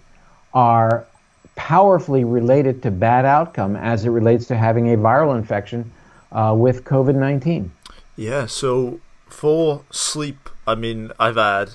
[0.53, 1.08] are
[1.55, 5.91] powerfully related to bad outcome as it relates to having a viral infection
[6.31, 7.71] uh, with COVID 19.
[8.15, 11.71] Yeah, so for sleep, I mean, I've had.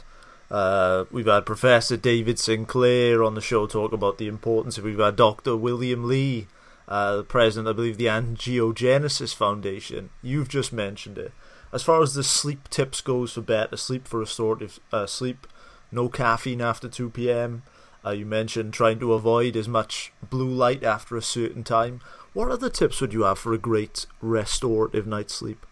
[0.49, 4.85] Uh, we've had Professor David Sinclair on the show talk about the importance of.
[4.85, 5.57] We've had Dr.
[5.57, 6.47] William Li,
[6.87, 10.11] uh, the president, I believe, the Angiogenesis Foundation.
[10.23, 11.33] You've just mentioned it.
[11.73, 15.47] As far as the sleep tips goes for better sleep, for restorative uh, sleep,
[15.93, 17.63] no caffeine after 2 p.m.
[18.05, 22.01] Uh, you mentioned trying to avoid as much blue light after a certain time.
[22.33, 25.65] What other tips would you have for a great restorative night's sleep?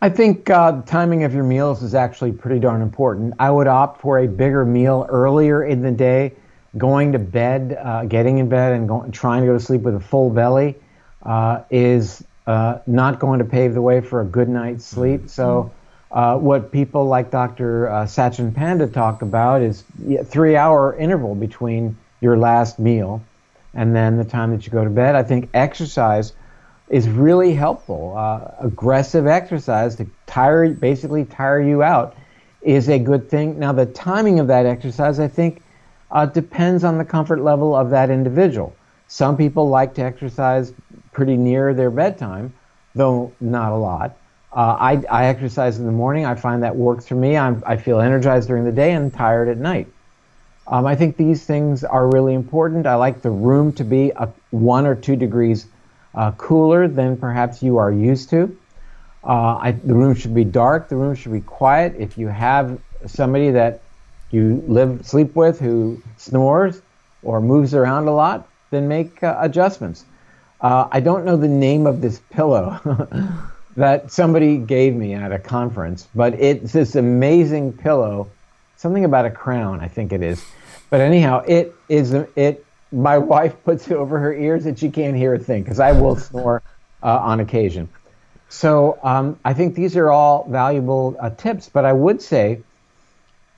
[0.00, 3.34] I think uh, the timing of your meals is actually pretty darn important.
[3.38, 6.34] I would opt for a bigger meal earlier in the day.
[6.76, 9.94] Going to bed, uh, getting in bed, and going, trying to go to sleep with
[9.94, 10.76] a full belly
[11.22, 15.28] uh, is uh, not going to pave the way for a good night's sleep.
[15.28, 15.72] So,
[16.12, 17.90] uh, what people like Dr.
[17.90, 23.22] Uh, Satchin Panda talk about is a three-hour interval between your last meal
[23.74, 25.14] and then the time that you go to bed.
[25.14, 26.32] I think exercise
[26.88, 28.14] is really helpful.
[28.16, 32.16] Uh, aggressive exercise to tire, basically tire you out,
[32.62, 33.58] is a good thing.
[33.58, 35.62] Now, the timing of that exercise, I think,
[36.10, 38.74] uh, depends on the comfort level of that individual.
[39.08, 40.72] Some people like to exercise
[41.16, 42.52] pretty near their bedtime,
[42.94, 44.18] though not a lot.
[44.52, 46.26] Uh, I, I, exercise in the morning.
[46.26, 47.38] I find that works for me.
[47.38, 49.88] I'm, i feel energized during the day and tired at night.
[50.66, 52.86] Um, I think these things are really important.
[52.86, 55.66] I like the room to be a, one or two degrees
[56.14, 58.54] uh, cooler than perhaps you are used to.
[59.24, 60.90] Uh, I, the room should be dark.
[60.90, 61.94] The room should be quiet.
[61.98, 63.80] If you have somebody that
[64.30, 66.82] you live sleep with who snores
[67.22, 70.04] or moves around a lot, then make uh, adjustments.
[70.60, 72.80] Uh, I don't know the name of this pillow
[73.76, 78.30] that somebody gave me at a conference, but it's this amazing pillow.
[78.76, 80.44] Something about a crown, I think it is.
[80.90, 85.16] But anyhow, it is it my wife puts it over her ears and she can't
[85.16, 86.62] hear a thing because I will snore
[87.02, 87.88] uh, on occasion.
[88.48, 92.62] So um, I think these are all valuable uh, tips, but I would say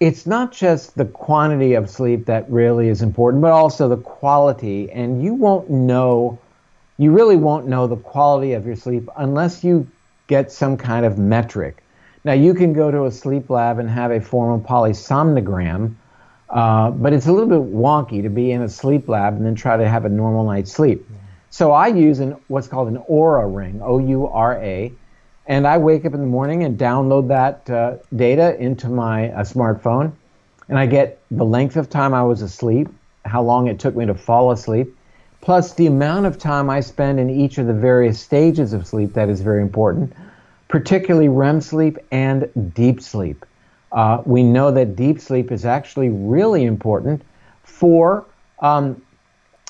[0.00, 4.90] it's not just the quantity of sleep that really is important, but also the quality.
[4.90, 6.38] And you won't know,
[6.98, 9.86] you really won't know the quality of your sleep unless you
[10.26, 11.82] get some kind of metric.
[12.24, 15.94] Now, you can go to a sleep lab and have a formal polysomnogram
[16.48, 19.54] Uh, but it's a little bit wonky to be in a sleep lab and then
[19.54, 21.06] try to have a normal night's sleep.
[21.50, 24.92] So I use an, what's called an Oura ring, O U R A,
[25.46, 29.44] and I wake up in the morning and download that uh, data into my uh,
[29.44, 30.12] smartphone,
[30.68, 32.88] and I get the length of time I was asleep,
[33.24, 34.96] how long it took me to fall asleep,
[35.40, 39.14] plus the amount of time I spend in each of the various stages of sleep.
[39.14, 40.12] That is very important,
[40.68, 43.44] particularly REM sleep and deep sleep.
[43.90, 47.22] Uh, we know that deep sleep is actually really important
[47.62, 48.26] for
[48.60, 49.00] um,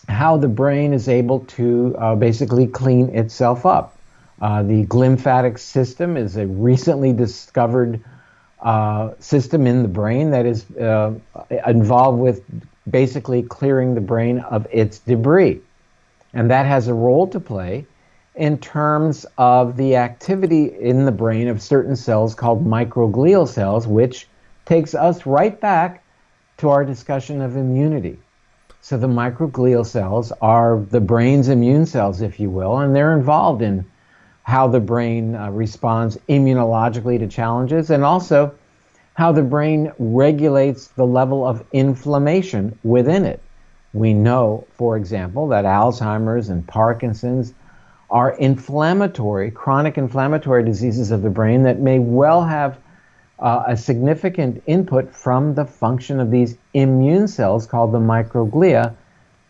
[0.08, 3.96] how the brain is able to uh, basically clean itself up.
[4.40, 8.02] Uh, the glymphatic system is a recently discovered
[8.60, 11.12] uh, system in the brain that is uh,
[11.66, 12.42] involved with
[12.90, 15.60] basically clearing the brain of its debris.
[16.34, 17.86] And that has a role to play
[18.34, 24.28] in terms of the activity in the brain of certain cells called microglial cells, which
[24.64, 26.04] takes us right back
[26.58, 28.18] to our discussion of immunity.
[28.80, 33.60] So the microglial cells are the brain's immune cells, if you will, and they're involved
[33.62, 33.84] in
[34.44, 38.54] how the brain uh, responds immunologically to challenges and also
[39.18, 43.42] how the brain regulates the level of inflammation within it.
[43.92, 47.52] We know, for example, that Alzheimer's and Parkinson's
[48.10, 52.78] are inflammatory, chronic inflammatory diseases of the brain that may well have
[53.40, 58.94] uh, a significant input from the function of these immune cells called the microglia,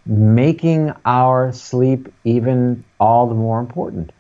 [0.07, 4.13] making our sleep even all the more important.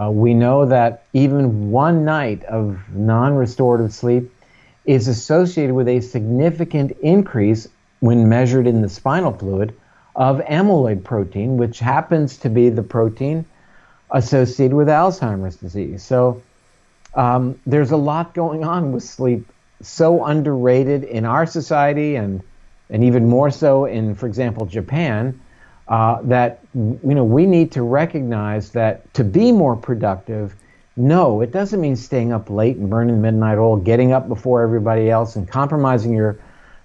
[0.00, 4.30] Uh, we know that even one night of non restorative sleep
[4.84, 7.68] is associated with a significant increase
[8.00, 9.74] when measured in the spinal fluid
[10.14, 13.44] of amyloid protein, which happens to be the protein
[14.10, 16.02] associated with Alzheimer's disease.
[16.02, 16.42] So,
[17.14, 19.46] um, there's a lot going on with sleep,
[19.80, 22.42] so underrated in our society and
[22.90, 25.40] and even more so in, for example, Japan,
[25.88, 30.54] uh, that you know we need to recognize that to be more productive,
[30.96, 35.10] no, it doesn't mean staying up late and burning midnight oil, getting up before everybody
[35.10, 36.38] else, and compromising your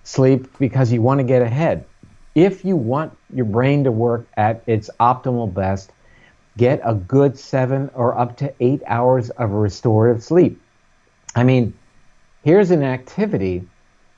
[0.03, 1.85] sleep because you want to get ahead.
[2.33, 5.91] If you want your brain to work at its optimal best,
[6.57, 10.59] get a good seven or up to eight hours of restorative sleep.
[11.35, 11.73] I mean,
[12.43, 13.67] here's an activity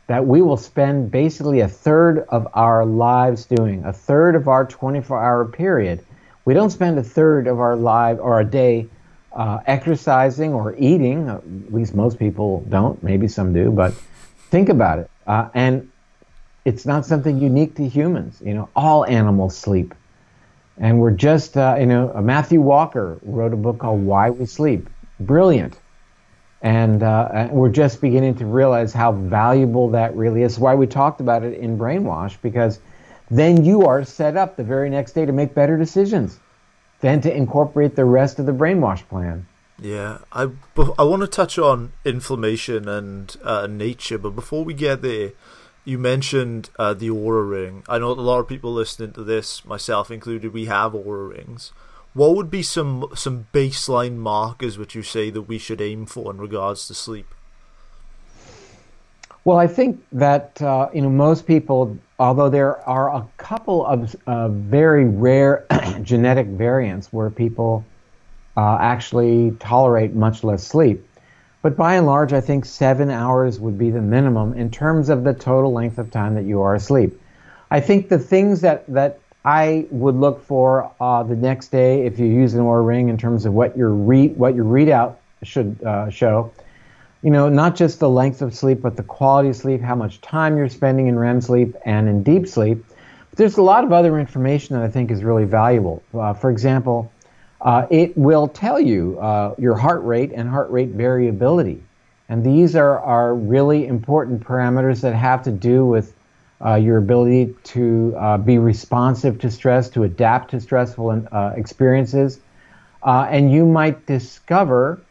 [0.07, 4.65] that we will spend basically a third of our lives doing, a third of our
[4.65, 6.05] 24 hour period.
[6.45, 8.87] We don't spend a third of our life or a day
[9.33, 11.29] uh, exercising or eating.
[11.29, 13.01] At least most people don't.
[13.03, 13.93] Maybe some do, but
[14.49, 15.09] think about it.
[15.25, 15.89] Uh, and
[16.65, 18.41] it's not something unique to humans.
[18.43, 19.93] You know, all animals sleep.
[20.77, 24.89] And we're just, uh, you know, Matthew Walker wrote a book called Why We Sleep.
[25.19, 25.77] Brilliant.
[26.63, 30.59] And uh, we're just beginning to realize how valuable that really is.
[30.59, 32.79] Why we talked about it in Brainwash, because
[33.31, 36.39] then you are set up the very next day to make better decisions,
[37.01, 39.47] then to incorporate the rest of the Brainwash plan.
[39.79, 40.49] Yeah, I,
[40.99, 45.31] I want to touch on inflammation and uh, nature, but before we get there,
[45.83, 47.83] you mentioned uh, the Oura ring.
[47.89, 51.71] I know a lot of people listening to this, myself included, we have Oura rings.
[52.13, 56.29] What would be some some baseline markers which you say that we should aim for
[56.31, 57.33] in regards to sleep?
[59.45, 64.15] Well, I think that uh, you know most people, although there are a couple of
[64.27, 65.65] uh, very rare
[66.03, 67.83] genetic variants where people
[68.55, 71.03] uh, actually tolerate much less sleep,
[71.63, 75.23] but by and large, I think seven hours would be the minimum in terms of
[75.23, 77.19] the total length of time that you are asleep.
[77.71, 82.19] I think the things that, that I would look for uh, the next day if
[82.19, 85.83] you use an Oura ring in terms of what your read what your readout should
[85.83, 86.51] uh, show.
[87.23, 90.21] You know, not just the length of sleep, but the quality of sleep, how much
[90.21, 92.83] time you're spending in REM sleep and in deep sleep.
[93.29, 96.01] But there's a lot of other information that I think is really valuable.
[96.13, 97.11] Uh, for example,
[97.61, 101.83] uh, it will tell you uh, your heart rate and heart rate variability.
[102.27, 106.15] And these are, are really important parameters that have to do with
[106.65, 112.39] uh, your ability to uh, be responsive to stress, to adapt to stressful uh, experiences.
[113.03, 115.01] And you might discover,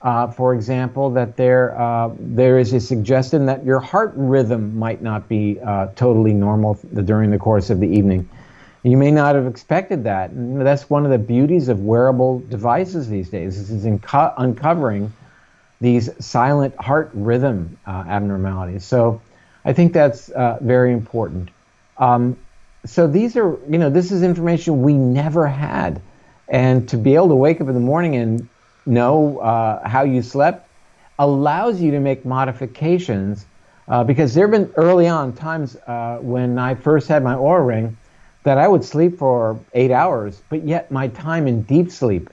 [0.00, 1.76] for example, that there,
[2.18, 5.58] there is a suggestion that your heart rhythm might not be
[5.94, 8.28] totally normal during the course of the evening.
[8.82, 10.30] You may not have expected that.
[10.30, 13.58] And that's one of the beauties of wearable devices these days.
[13.58, 15.12] This is inco- uncovering
[15.80, 18.84] these silent heart rhythm uh, abnormalities.
[18.84, 19.20] So
[19.64, 21.50] I think that's uh, very important.
[21.98, 22.38] Um,
[22.86, 26.00] so these are, you know, this is information we never had.
[26.48, 28.48] And to be able to wake up in the morning and
[28.86, 30.68] know uh, how you slept
[31.18, 33.46] allows you to make modifications
[33.90, 37.66] Uh, because there have been early on times uh, when I first had my Oura
[37.66, 37.96] ring
[38.44, 42.30] that I would sleep for eight hours, but yet my time in deep sleep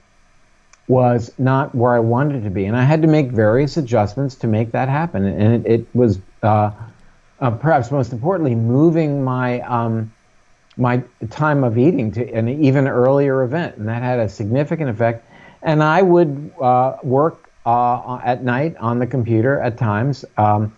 [0.88, 2.66] was not where I wanted to be.
[2.66, 5.26] And I had to make various adjustments to make that happen.
[5.26, 6.70] And it, it was uh,
[7.40, 10.12] uh, perhaps most importantly, moving my um,
[10.78, 15.26] my time of eating to an even earlier event, and that had a significant effect.
[15.62, 20.24] And I would uh, work uh, at night on the computer at times.
[20.38, 20.74] Um,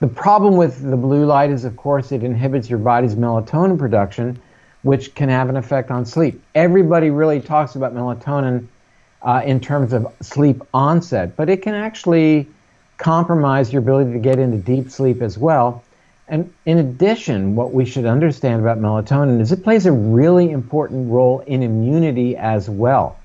[0.00, 4.40] the problem with the blue light is, of course, it inhibits your body's melatonin production,
[4.82, 6.42] which can have an effect on sleep.
[6.54, 8.66] Everybody really talks about melatonin
[9.20, 12.48] uh, in terms of sleep onset, but it can actually
[12.96, 15.84] compromise your ability to get into deep sleep as well.
[16.28, 21.10] And in addition, what we should understand about melatonin is it plays a really important
[21.10, 23.18] role in immunity as well,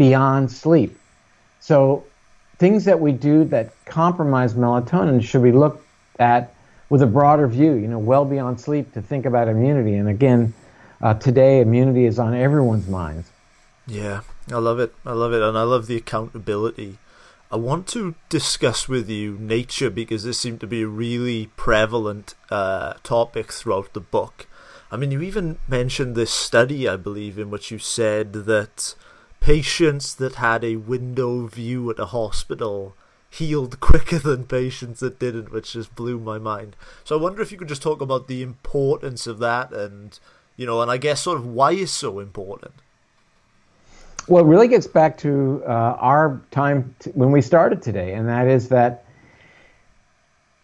[0.00, 0.98] beyond sleep.
[1.60, 2.04] So,
[2.56, 5.86] things that we do that compromise melatonin should be looked
[6.18, 6.54] at
[6.88, 9.96] with a broader view, you know, well beyond sleep to think about immunity.
[9.96, 10.54] And again,
[11.02, 13.30] uh, today immunity is on everyone's minds.
[13.86, 14.94] Yeah, I love it.
[15.04, 15.42] I love it.
[15.42, 16.96] And I love the accountability
[17.52, 22.36] I want to discuss with you nature because this seemed to be a really prevalent
[22.48, 24.46] uh, topic throughout the book.
[24.88, 28.94] I mean, you even mentioned this study, I believe, in which you said that
[29.40, 32.94] patients that had a window view at a hospital
[33.30, 36.76] healed quicker than patients that didn't, which just blew my mind.
[37.04, 40.18] So I wonder if you could just talk about the importance of that and,
[40.56, 42.74] you know, and I guess sort of why it's so important.
[44.28, 48.28] Well, it really gets back to uh, our time t- when we started today, and
[48.28, 49.04] that is that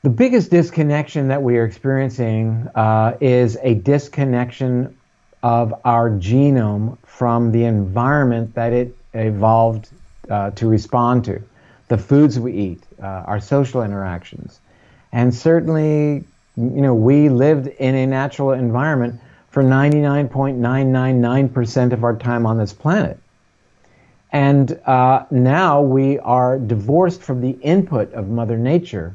[0.03, 4.97] the biggest disconnection that we are experiencing uh, is a disconnection
[5.47, 9.90] of our genome from the environment that it evolved
[10.28, 11.40] uh, to respond to,
[11.86, 14.59] the foods we eat, uh, our social interactions,
[15.12, 16.24] and certainly,
[16.57, 19.20] you know, we lived in a natural environment
[19.51, 23.16] for 99.999% of our time on this planet.
[24.32, 29.14] And uh, now we are divorced from the input of Mother Nature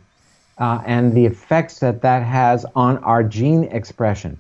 [0.58, 4.38] uh, and the effects that that has on our gene expression.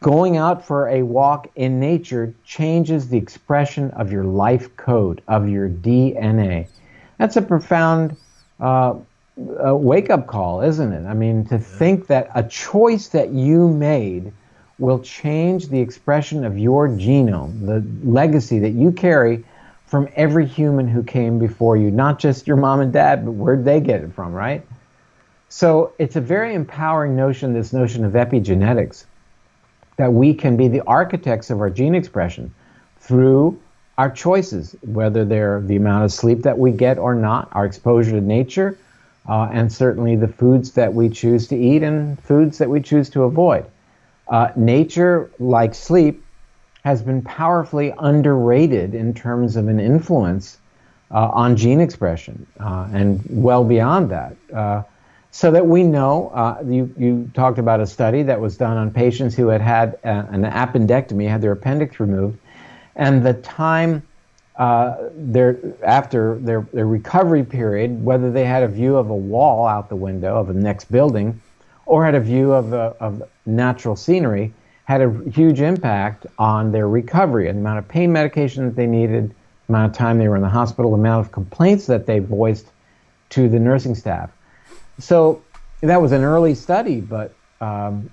[0.00, 5.46] Going out for a walk in nature changes the expression of your life code, of
[5.46, 6.68] your DNA.
[7.18, 8.16] That's a profound
[8.58, 8.94] uh,
[9.36, 11.06] wake up call, isn't it?
[11.06, 14.32] I mean, to think that a choice that you made
[14.78, 19.44] will change the expression of your genome, the legacy that you carry
[19.84, 23.66] from every human who came before you, not just your mom and dad, but where'd
[23.66, 24.66] they get it from, right?
[25.50, 29.04] So it's a very empowering notion, this notion of epigenetics,
[30.00, 32.54] that we can be the architects of our gene expression
[33.00, 33.60] through
[33.98, 38.12] our choices, whether they're the amount of sleep that we get or not, our exposure
[38.12, 38.78] to nature,
[39.28, 43.10] uh, and certainly the foods that we choose to eat and foods that we choose
[43.10, 43.66] to avoid.
[44.26, 46.24] Uh, nature, like sleep,
[46.82, 50.56] has been powerfully underrated in terms of an influence
[51.10, 54.34] uh, on gene expression uh, and well beyond that.
[55.30, 58.76] Uh, so that we know, uh, you, you talked about a study that was done
[58.76, 62.38] on patients who had had a, uh, an appendectomy, had their appendix removed,
[62.96, 64.02] and the time
[64.56, 69.66] uh, their, after their, their recovery period, whether they had a view of a wall
[69.66, 71.40] out the window of the next building
[71.86, 74.52] or had a view of, of natural scenery,
[74.84, 78.86] had a huge impact on their recovery and the amount of pain medication that they
[78.86, 79.34] needed, the
[79.72, 82.70] amount of time they were in the hospital, the amount of complaints that they voiced
[83.30, 84.30] to the nursing staff.
[85.00, 85.42] So
[85.80, 88.10] that was an early study, but um,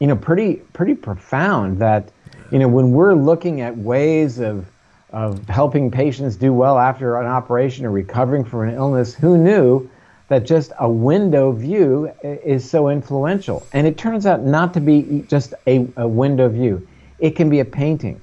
[0.00, 1.78] you know, pretty pretty profound.
[1.78, 2.10] That
[2.50, 4.66] you know, when we're looking at ways of
[5.10, 9.88] of helping patients do well after an operation or recovering from an illness, who knew
[10.28, 13.66] that just a window view is so influential.
[13.72, 16.86] And it turns out not to be just a, a window view,
[17.18, 18.20] it can be a painting,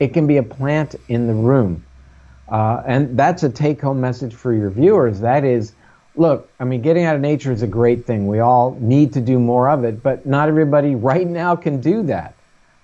[0.00, 1.84] it can be a plant in the room.
[2.48, 5.20] Uh, and that's a take home message for your viewers.
[5.20, 5.72] That is,
[6.16, 8.26] look, I mean, getting out of nature is a great thing.
[8.26, 12.02] We all need to do more of it, but not everybody right now can do
[12.04, 12.34] that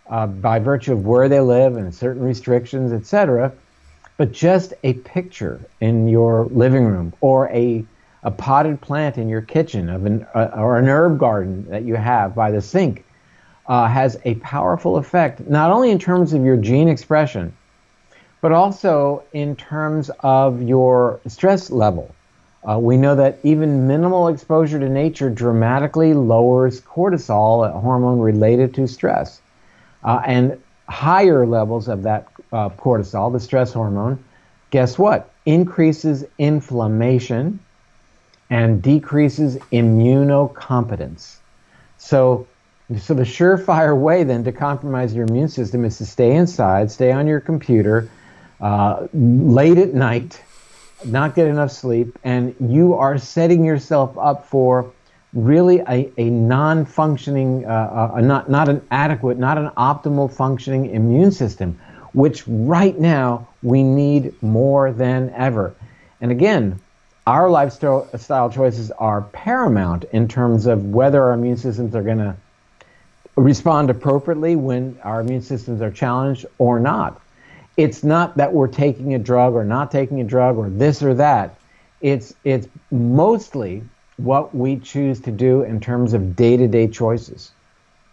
[0.08, 3.52] uh, by virtue of where they live and certain restrictions, etc.
[4.16, 7.84] But just a picture in your living room or a
[8.24, 11.96] a potted plant in your kitchen of an, uh, or an herb garden that you
[11.96, 13.04] have by the sink
[13.66, 17.52] uh, has a powerful effect, not only in terms of your gene expression,
[18.40, 22.14] but also in terms of your stress level.
[22.68, 28.72] Uh, we know that even minimal exposure to nature dramatically lowers cortisol, a hormone related
[28.74, 29.40] to stress.
[30.04, 34.22] Uh, and higher levels of that uh, cortisol, the stress hormone,
[34.70, 35.30] guess what?
[35.44, 37.58] Increases inflammation,
[38.50, 41.36] and decreases immunocompetence.
[41.96, 42.46] So,
[43.00, 47.12] so the surefire way then to compromise your immune system is to stay inside, stay
[47.12, 48.08] on your computer,
[48.60, 50.40] uh, late at night,
[51.04, 54.92] not get enough sleep, and you are setting yourself up for
[55.32, 61.32] really a, a non-functioning, uh, a, not not an adequate, not an optimal functioning immune
[61.32, 61.80] system,
[62.12, 65.74] which right now we need more than ever.
[66.20, 66.78] And again,
[67.26, 72.36] our lifestyle choices are paramount in terms of whether our immune systems are going to
[73.36, 77.21] respond appropriately when our immune systems are challenged or not.
[77.76, 81.14] It's not that we're taking a drug or not taking a drug or this or
[81.14, 81.56] that.
[82.00, 83.82] It's it's mostly
[84.16, 87.52] what we choose to do in terms of day-to-day choices.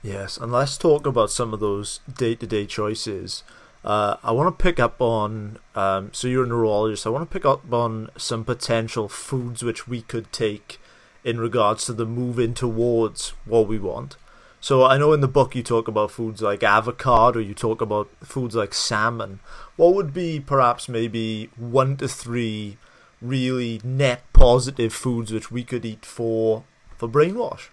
[0.01, 3.43] Yes, and let's talk about some of those day-to-day choices.
[3.83, 5.57] Uh, I want to pick up on.
[5.75, 7.05] Um, so you're a neurologist.
[7.05, 10.79] I want to pick up on some potential foods which we could take
[11.23, 14.15] in regards to the moving towards what we want.
[14.61, 17.39] So I know in the book you talk about foods like avocado.
[17.39, 19.39] Or you talk about foods like salmon.
[19.75, 22.77] What would be perhaps maybe one to three
[23.21, 26.63] really net positive foods which we could eat for
[26.97, 27.69] for brainwash?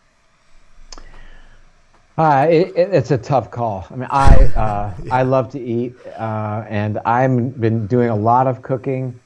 [2.19, 3.87] Uh, it, it, it's a tough call.
[3.91, 8.47] I mean, I uh, I love to eat, uh, and I've been doing a lot
[8.47, 9.19] of cooking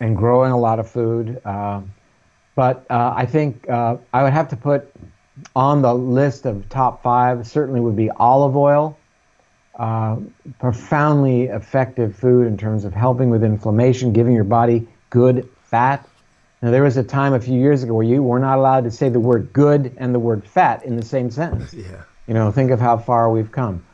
[0.00, 1.40] and growing a lot of food.
[1.44, 1.82] Uh,
[2.54, 4.92] but uh, I think uh, I would have to put
[5.54, 7.46] on the list of top five.
[7.46, 8.98] Certainly would be olive oil.
[9.74, 10.16] Uh,
[10.58, 16.06] profoundly effective food in terms of helping with inflammation, giving your body good fat.
[16.60, 18.90] Now, there was a time a few years ago where you were not allowed to
[18.90, 21.72] say the word good and the word fat in the same sentence.
[21.82, 22.02] Yeah.
[22.28, 23.84] You know, think of how far we've come.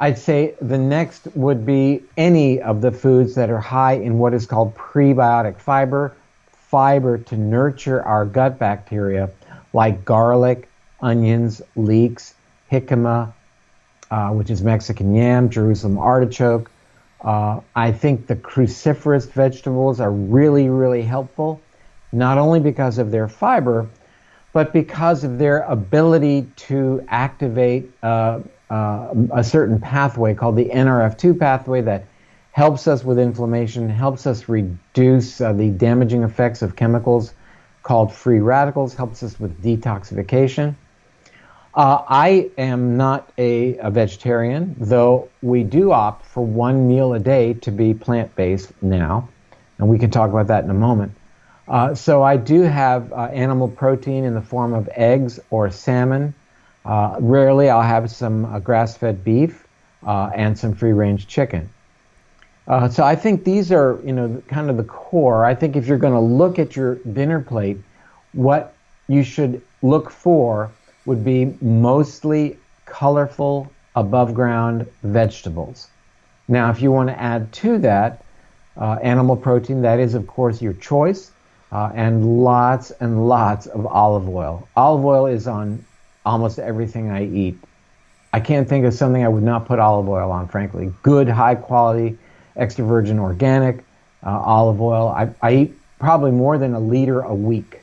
[0.00, 4.34] I'd say the next would be any of the foods that are high in what
[4.34, 6.16] is called prebiotic fiber,
[6.50, 9.30] fiber to nurture our gut bacteria,
[9.72, 10.68] like garlic,
[11.00, 12.34] onions, leeks,
[12.70, 13.32] jicama,
[14.10, 16.70] uh, which is Mexican yam, Jerusalem artichoke.
[17.20, 21.60] Uh, I think the cruciferous vegetables are really, really helpful,
[22.12, 23.88] not only because of their fiber,
[24.52, 28.40] but because of their ability to activate uh,
[28.70, 32.04] uh, a certain pathway called the NRF2 pathway that
[32.52, 37.34] helps us with inflammation, helps us reduce uh, the damaging effects of chemicals
[37.82, 40.74] called free radicals, helps us with detoxification.
[41.78, 47.20] Uh, I am not a, a, vegetarian, though we do opt for one meal a
[47.20, 49.28] day to be plant based now,
[49.78, 51.12] and we can talk about that in a moment.
[51.68, 56.34] Uh, so I do have uh, animal protein in the form of eggs or salmon.
[56.84, 59.64] Uh, rarely I'll have some uh, grass-fed beef
[60.04, 61.70] uh, and some free-range chicken.
[62.66, 65.44] Uh, so I think these are, you know, kind of the core.
[65.44, 67.78] I think if you're going to look at your dinner plate,
[68.32, 68.74] what
[69.06, 70.72] you should look for
[71.08, 75.88] would be mostly colorful, above-ground vegetables.
[76.46, 78.22] Now, if you want to add to that
[78.78, 81.32] animal protein, that is, of course, your choice
[81.72, 84.68] uh, and lots and lots of olive oil.
[84.76, 85.84] Olive oil is on
[86.24, 87.58] almost everything I eat.
[88.32, 90.92] I can't think of something I would not put olive oil on, frankly.
[91.02, 92.18] Good, high quality,
[92.56, 93.84] extra virgin organic
[94.24, 95.08] uh, olive oil.
[95.08, 97.80] I, I eat probably more than a liter a week.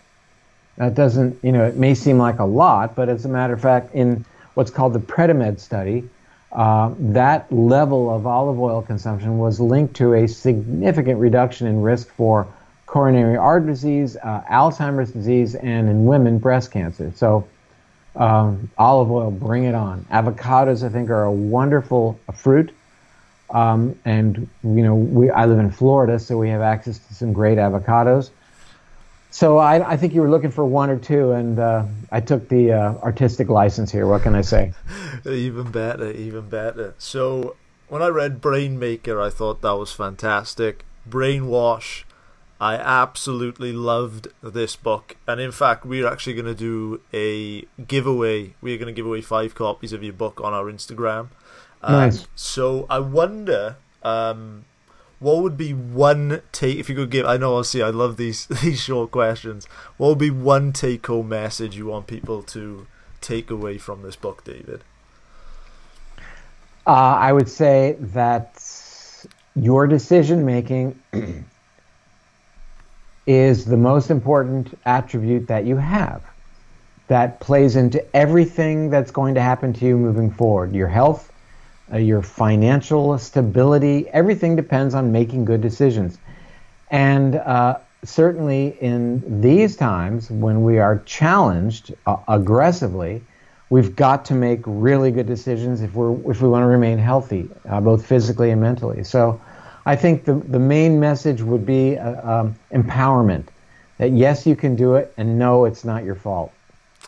[0.78, 3.62] That doesn't, you know, it may seem like a lot, but as a matter of
[3.62, 6.10] fact, in what's called the Predimed study,
[6.52, 12.10] uh, that level of olive oil consumption was linked to a significant reduction in risk
[12.10, 12.48] for
[12.86, 17.12] coronary artery disease, uh, Alzheimer's disease, and in women, breast cancer.
[17.16, 17.48] So,
[18.16, 20.06] um, olive oil, bring it on.
[20.12, 22.72] Avocados, I think, are a wonderful fruit.
[23.50, 27.34] Um, and you know, we I live in Florida, so we have access to some
[27.34, 28.30] great avocados.
[29.36, 32.48] So I, I think you were looking for one or two, and uh, I took
[32.48, 34.08] the uh, artistic license here.
[34.08, 34.72] What can I say?
[35.26, 36.96] even better, even better.
[37.00, 37.58] So
[37.90, 40.86] when I read Brainmaker, I thought that was fantastic.
[41.10, 42.06] Brainwash
[42.62, 48.54] I absolutely loved this book, and in fact, we're actually going to do a giveaway.
[48.62, 51.28] We're going to give away five copies of your book on our Instagram.
[51.84, 52.26] Um, nice.
[52.36, 54.64] So I wonder, um,
[55.26, 57.26] what would be one take if you could give?
[57.26, 57.82] I know, see.
[57.82, 59.66] I love these these short questions.
[59.98, 62.86] What would be one take-home message you want people to
[63.22, 64.84] take away from this book, David?
[66.86, 68.64] Uh, I would say that
[69.56, 71.00] your decision making
[73.26, 76.22] is the most important attribute that you have
[77.08, 80.76] that plays into everything that's going to happen to you moving forward.
[80.76, 81.32] Your health,
[81.94, 86.18] uh, your financial stability, everything depends on making good decisions.
[86.92, 93.22] And uh, certainly in these times when we are challenged uh, aggressively,
[93.70, 97.50] we've got to make really good decisions if we're if we want to remain healthy,
[97.70, 99.04] uh, both physically and mentally.
[99.04, 99.40] So,
[99.86, 103.46] I think the the main message would be uh, um, empowerment.
[103.98, 106.52] That yes, you can do it, and no, it's not your fault.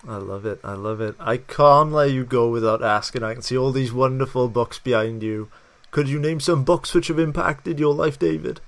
[0.08, 0.60] I love it.
[0.64, 1.16] I love it.
[1.20, 3.24] I can't let you go without asking.
[3.24, 5.49] I can see all these wonderful books behind you.
[5.91, 8.62] Could you name some books which have impacted your life, David?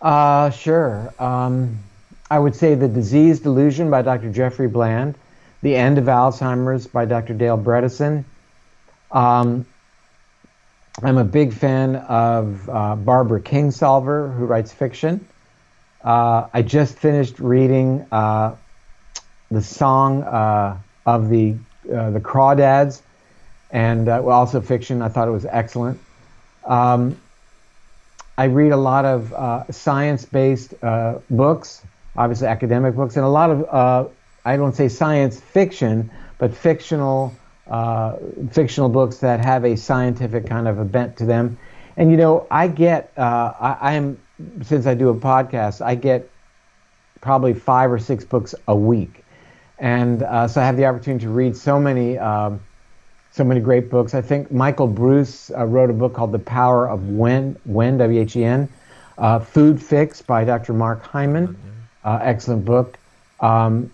[0.00, 1.12] Uh, sure.
[1.18, 1.80] Um,
[2.30, 4.30] I would say The Disease Delusion by Dr.
[4.30, 5.16] Jeffrey Bland,
[5.62, 7.34] The End of Alzheimer's by Dr.
[7.34, 8.24] Dale Bredesen.
[9.10, 9.66] Um,
[11.02, 15.26] I'm a big fan of uh, Barbara Kingsolver, who writes fiction.
[16.04, 18.54] Uh, I just finished reading uh,
[19.50, 21.56] the song uh, of the
[21.92, 23.02] uh, the Crawdads,
[23.70, 25.02] and uh, also fiction.
[25.02, 26.00] I thought it was excellent.
[26.64, 27.18] Um,
[28.36, 31.82] I read a lot of uh, science-based uh, books,
[32.16, 34.08] obviously academic books, and a lot of uh,
[34.44, 37.34] I don't say science fiction, but fictional
[38.50, 41.58] fictional books that have a scientific kind of a bent to them.
[41.96, 44.18] And you know, I get I, I'm
[44.62, 46.30] since I do a podcast, I get
[47.20, 49.24] probably five or six books a week,
[49.78, 52.18] and uh, so I have the opportunity to read so many.
[52.18, 52.60] Um,
[53.30, 54.14] so many great books.
[54.14, 58.20] I think Michael Breus uh, wrote a book called The Power of When, When W
[58.20, 58.68] H E N.
[59.16, 60.72] Uh, Food Fix by Dr.
[60.72, 61.56] Mark Hyman,
[62.04, 62.98] uh, excellent book.
[63.40, 63.90] Um,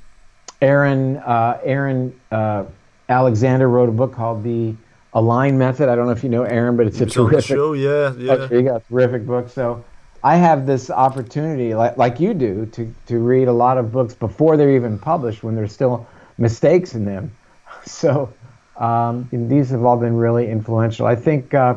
[0.60, 2.64] Aaron uh, Aaron uh,
[3.08, 4.74] Alexander wrote a book called The
[5.14, 5.88] Align Method.
[5.88, 7.44] I don't know if you know Aaron, but it's a terrific.
[7.44, 8.36] show, yeah, yeah.
[8.36, 9.48] There you go, terrific book.
[9.48, 9.84] So
[10.24, 14.14] I have this opportunity, like, like you do, to, to read a lot of books
[14.14, 16.06] before they're even published when there's still
[16.38, 17.30] mistakes in them.
[17.86, 18.32] So
[18.78, 21.04] um, these have all been really influential.
[21.04, 21.74] I think uh,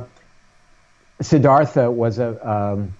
[1.19, 2.93] Siddhartha was a um,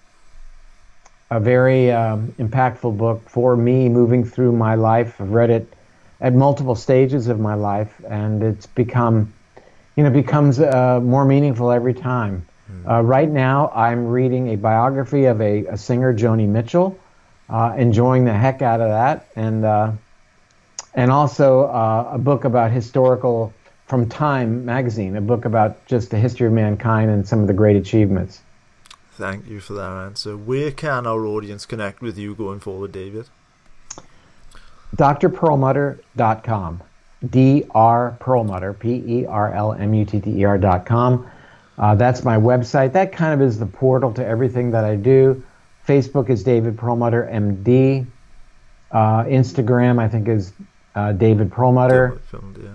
[1.32, 5.22] a very um, impactful book for me moving through my life.
[5.22, 5.74] I've read it
[6.20, 9.34] at multiple stages of my life, and it's become,
[9.96, 12.46] you know, becomes uh, more meaningful every time.
[12.88, 16.98] Uh, right now, I'm reading a biography of a, a singer, Joni Mitchell,
[17.50, 19.92] uh, enjoying the heck out of that, and uh,
[20.94, 23.54] and also uh, a book about historical
[23.88, 27.54] from Time magazine, a book about just the history of mankind and some of the
[27.54, 28.42] great achievements.
[29.14, 30.38] Thank you for that answer.
[30.38, 33.28] Where can our audience connect with you going forward, David?
[34.96, 36.84] drperlmutter.com.
[37.28, 38.16] D.R.
[38.20, 41.28] Perlmutter, P E R L M U T T E R.com.
[41.78, 42.94] Uh, that's my website.
[42.94, 45.44] That kind of is the portal to everything that I do.
[45.88, 48.06] Facebook is David Perlmutter, MD.
[48.92, 50.54] Uh, Instagram, I think, is
[50.96, 52.70] uh, David Perlmutter, Filmed, yeah.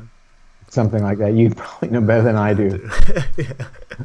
[0.69, 1.33] something like that.
[1.33, 2.89] You probably know better than I do.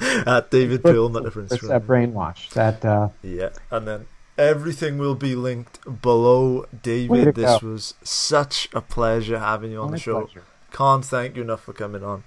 [0.25, 2.49] At David Perlmutter for What's that brainwash?
[2.51, 6.65] That uh, Yeah, and then everything will be linked below.
[6.81, 7.67] David, this go.
[7.67, 10.21] was such a pleasure having you on My the show.
[10.21, 10.43] pleasure.
[10.71, 12.23] Can't thank you enough for coming on.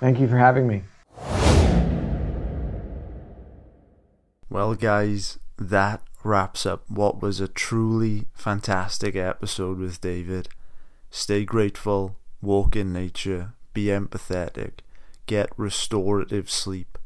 [0.00, 0.82] thank you for having me.
[4.54, 10.48] Well, guys, that wraps up what was a truly fantastic episode with David.
[11.10, 14.74] Stay grateful, walk in nature, be empathetic,
[15.26, 16.98] get restorative sleep,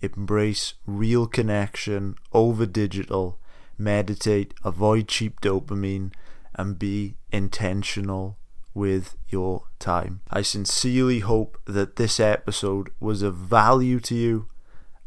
[0.00, 3.38] embrace real connection over digital,
[3.76, 6.10] meditate, avoid cheap dopamine,
[6.54, 8.38] and be intentional
[8.72, 10.22] with your time.
[10.30, 14.48] I sincerely hope that this episode was of value to you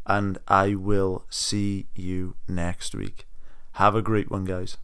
[0.08, 3.26] and I will see you next week.
[3.72, 4.78] Have a great one, guys.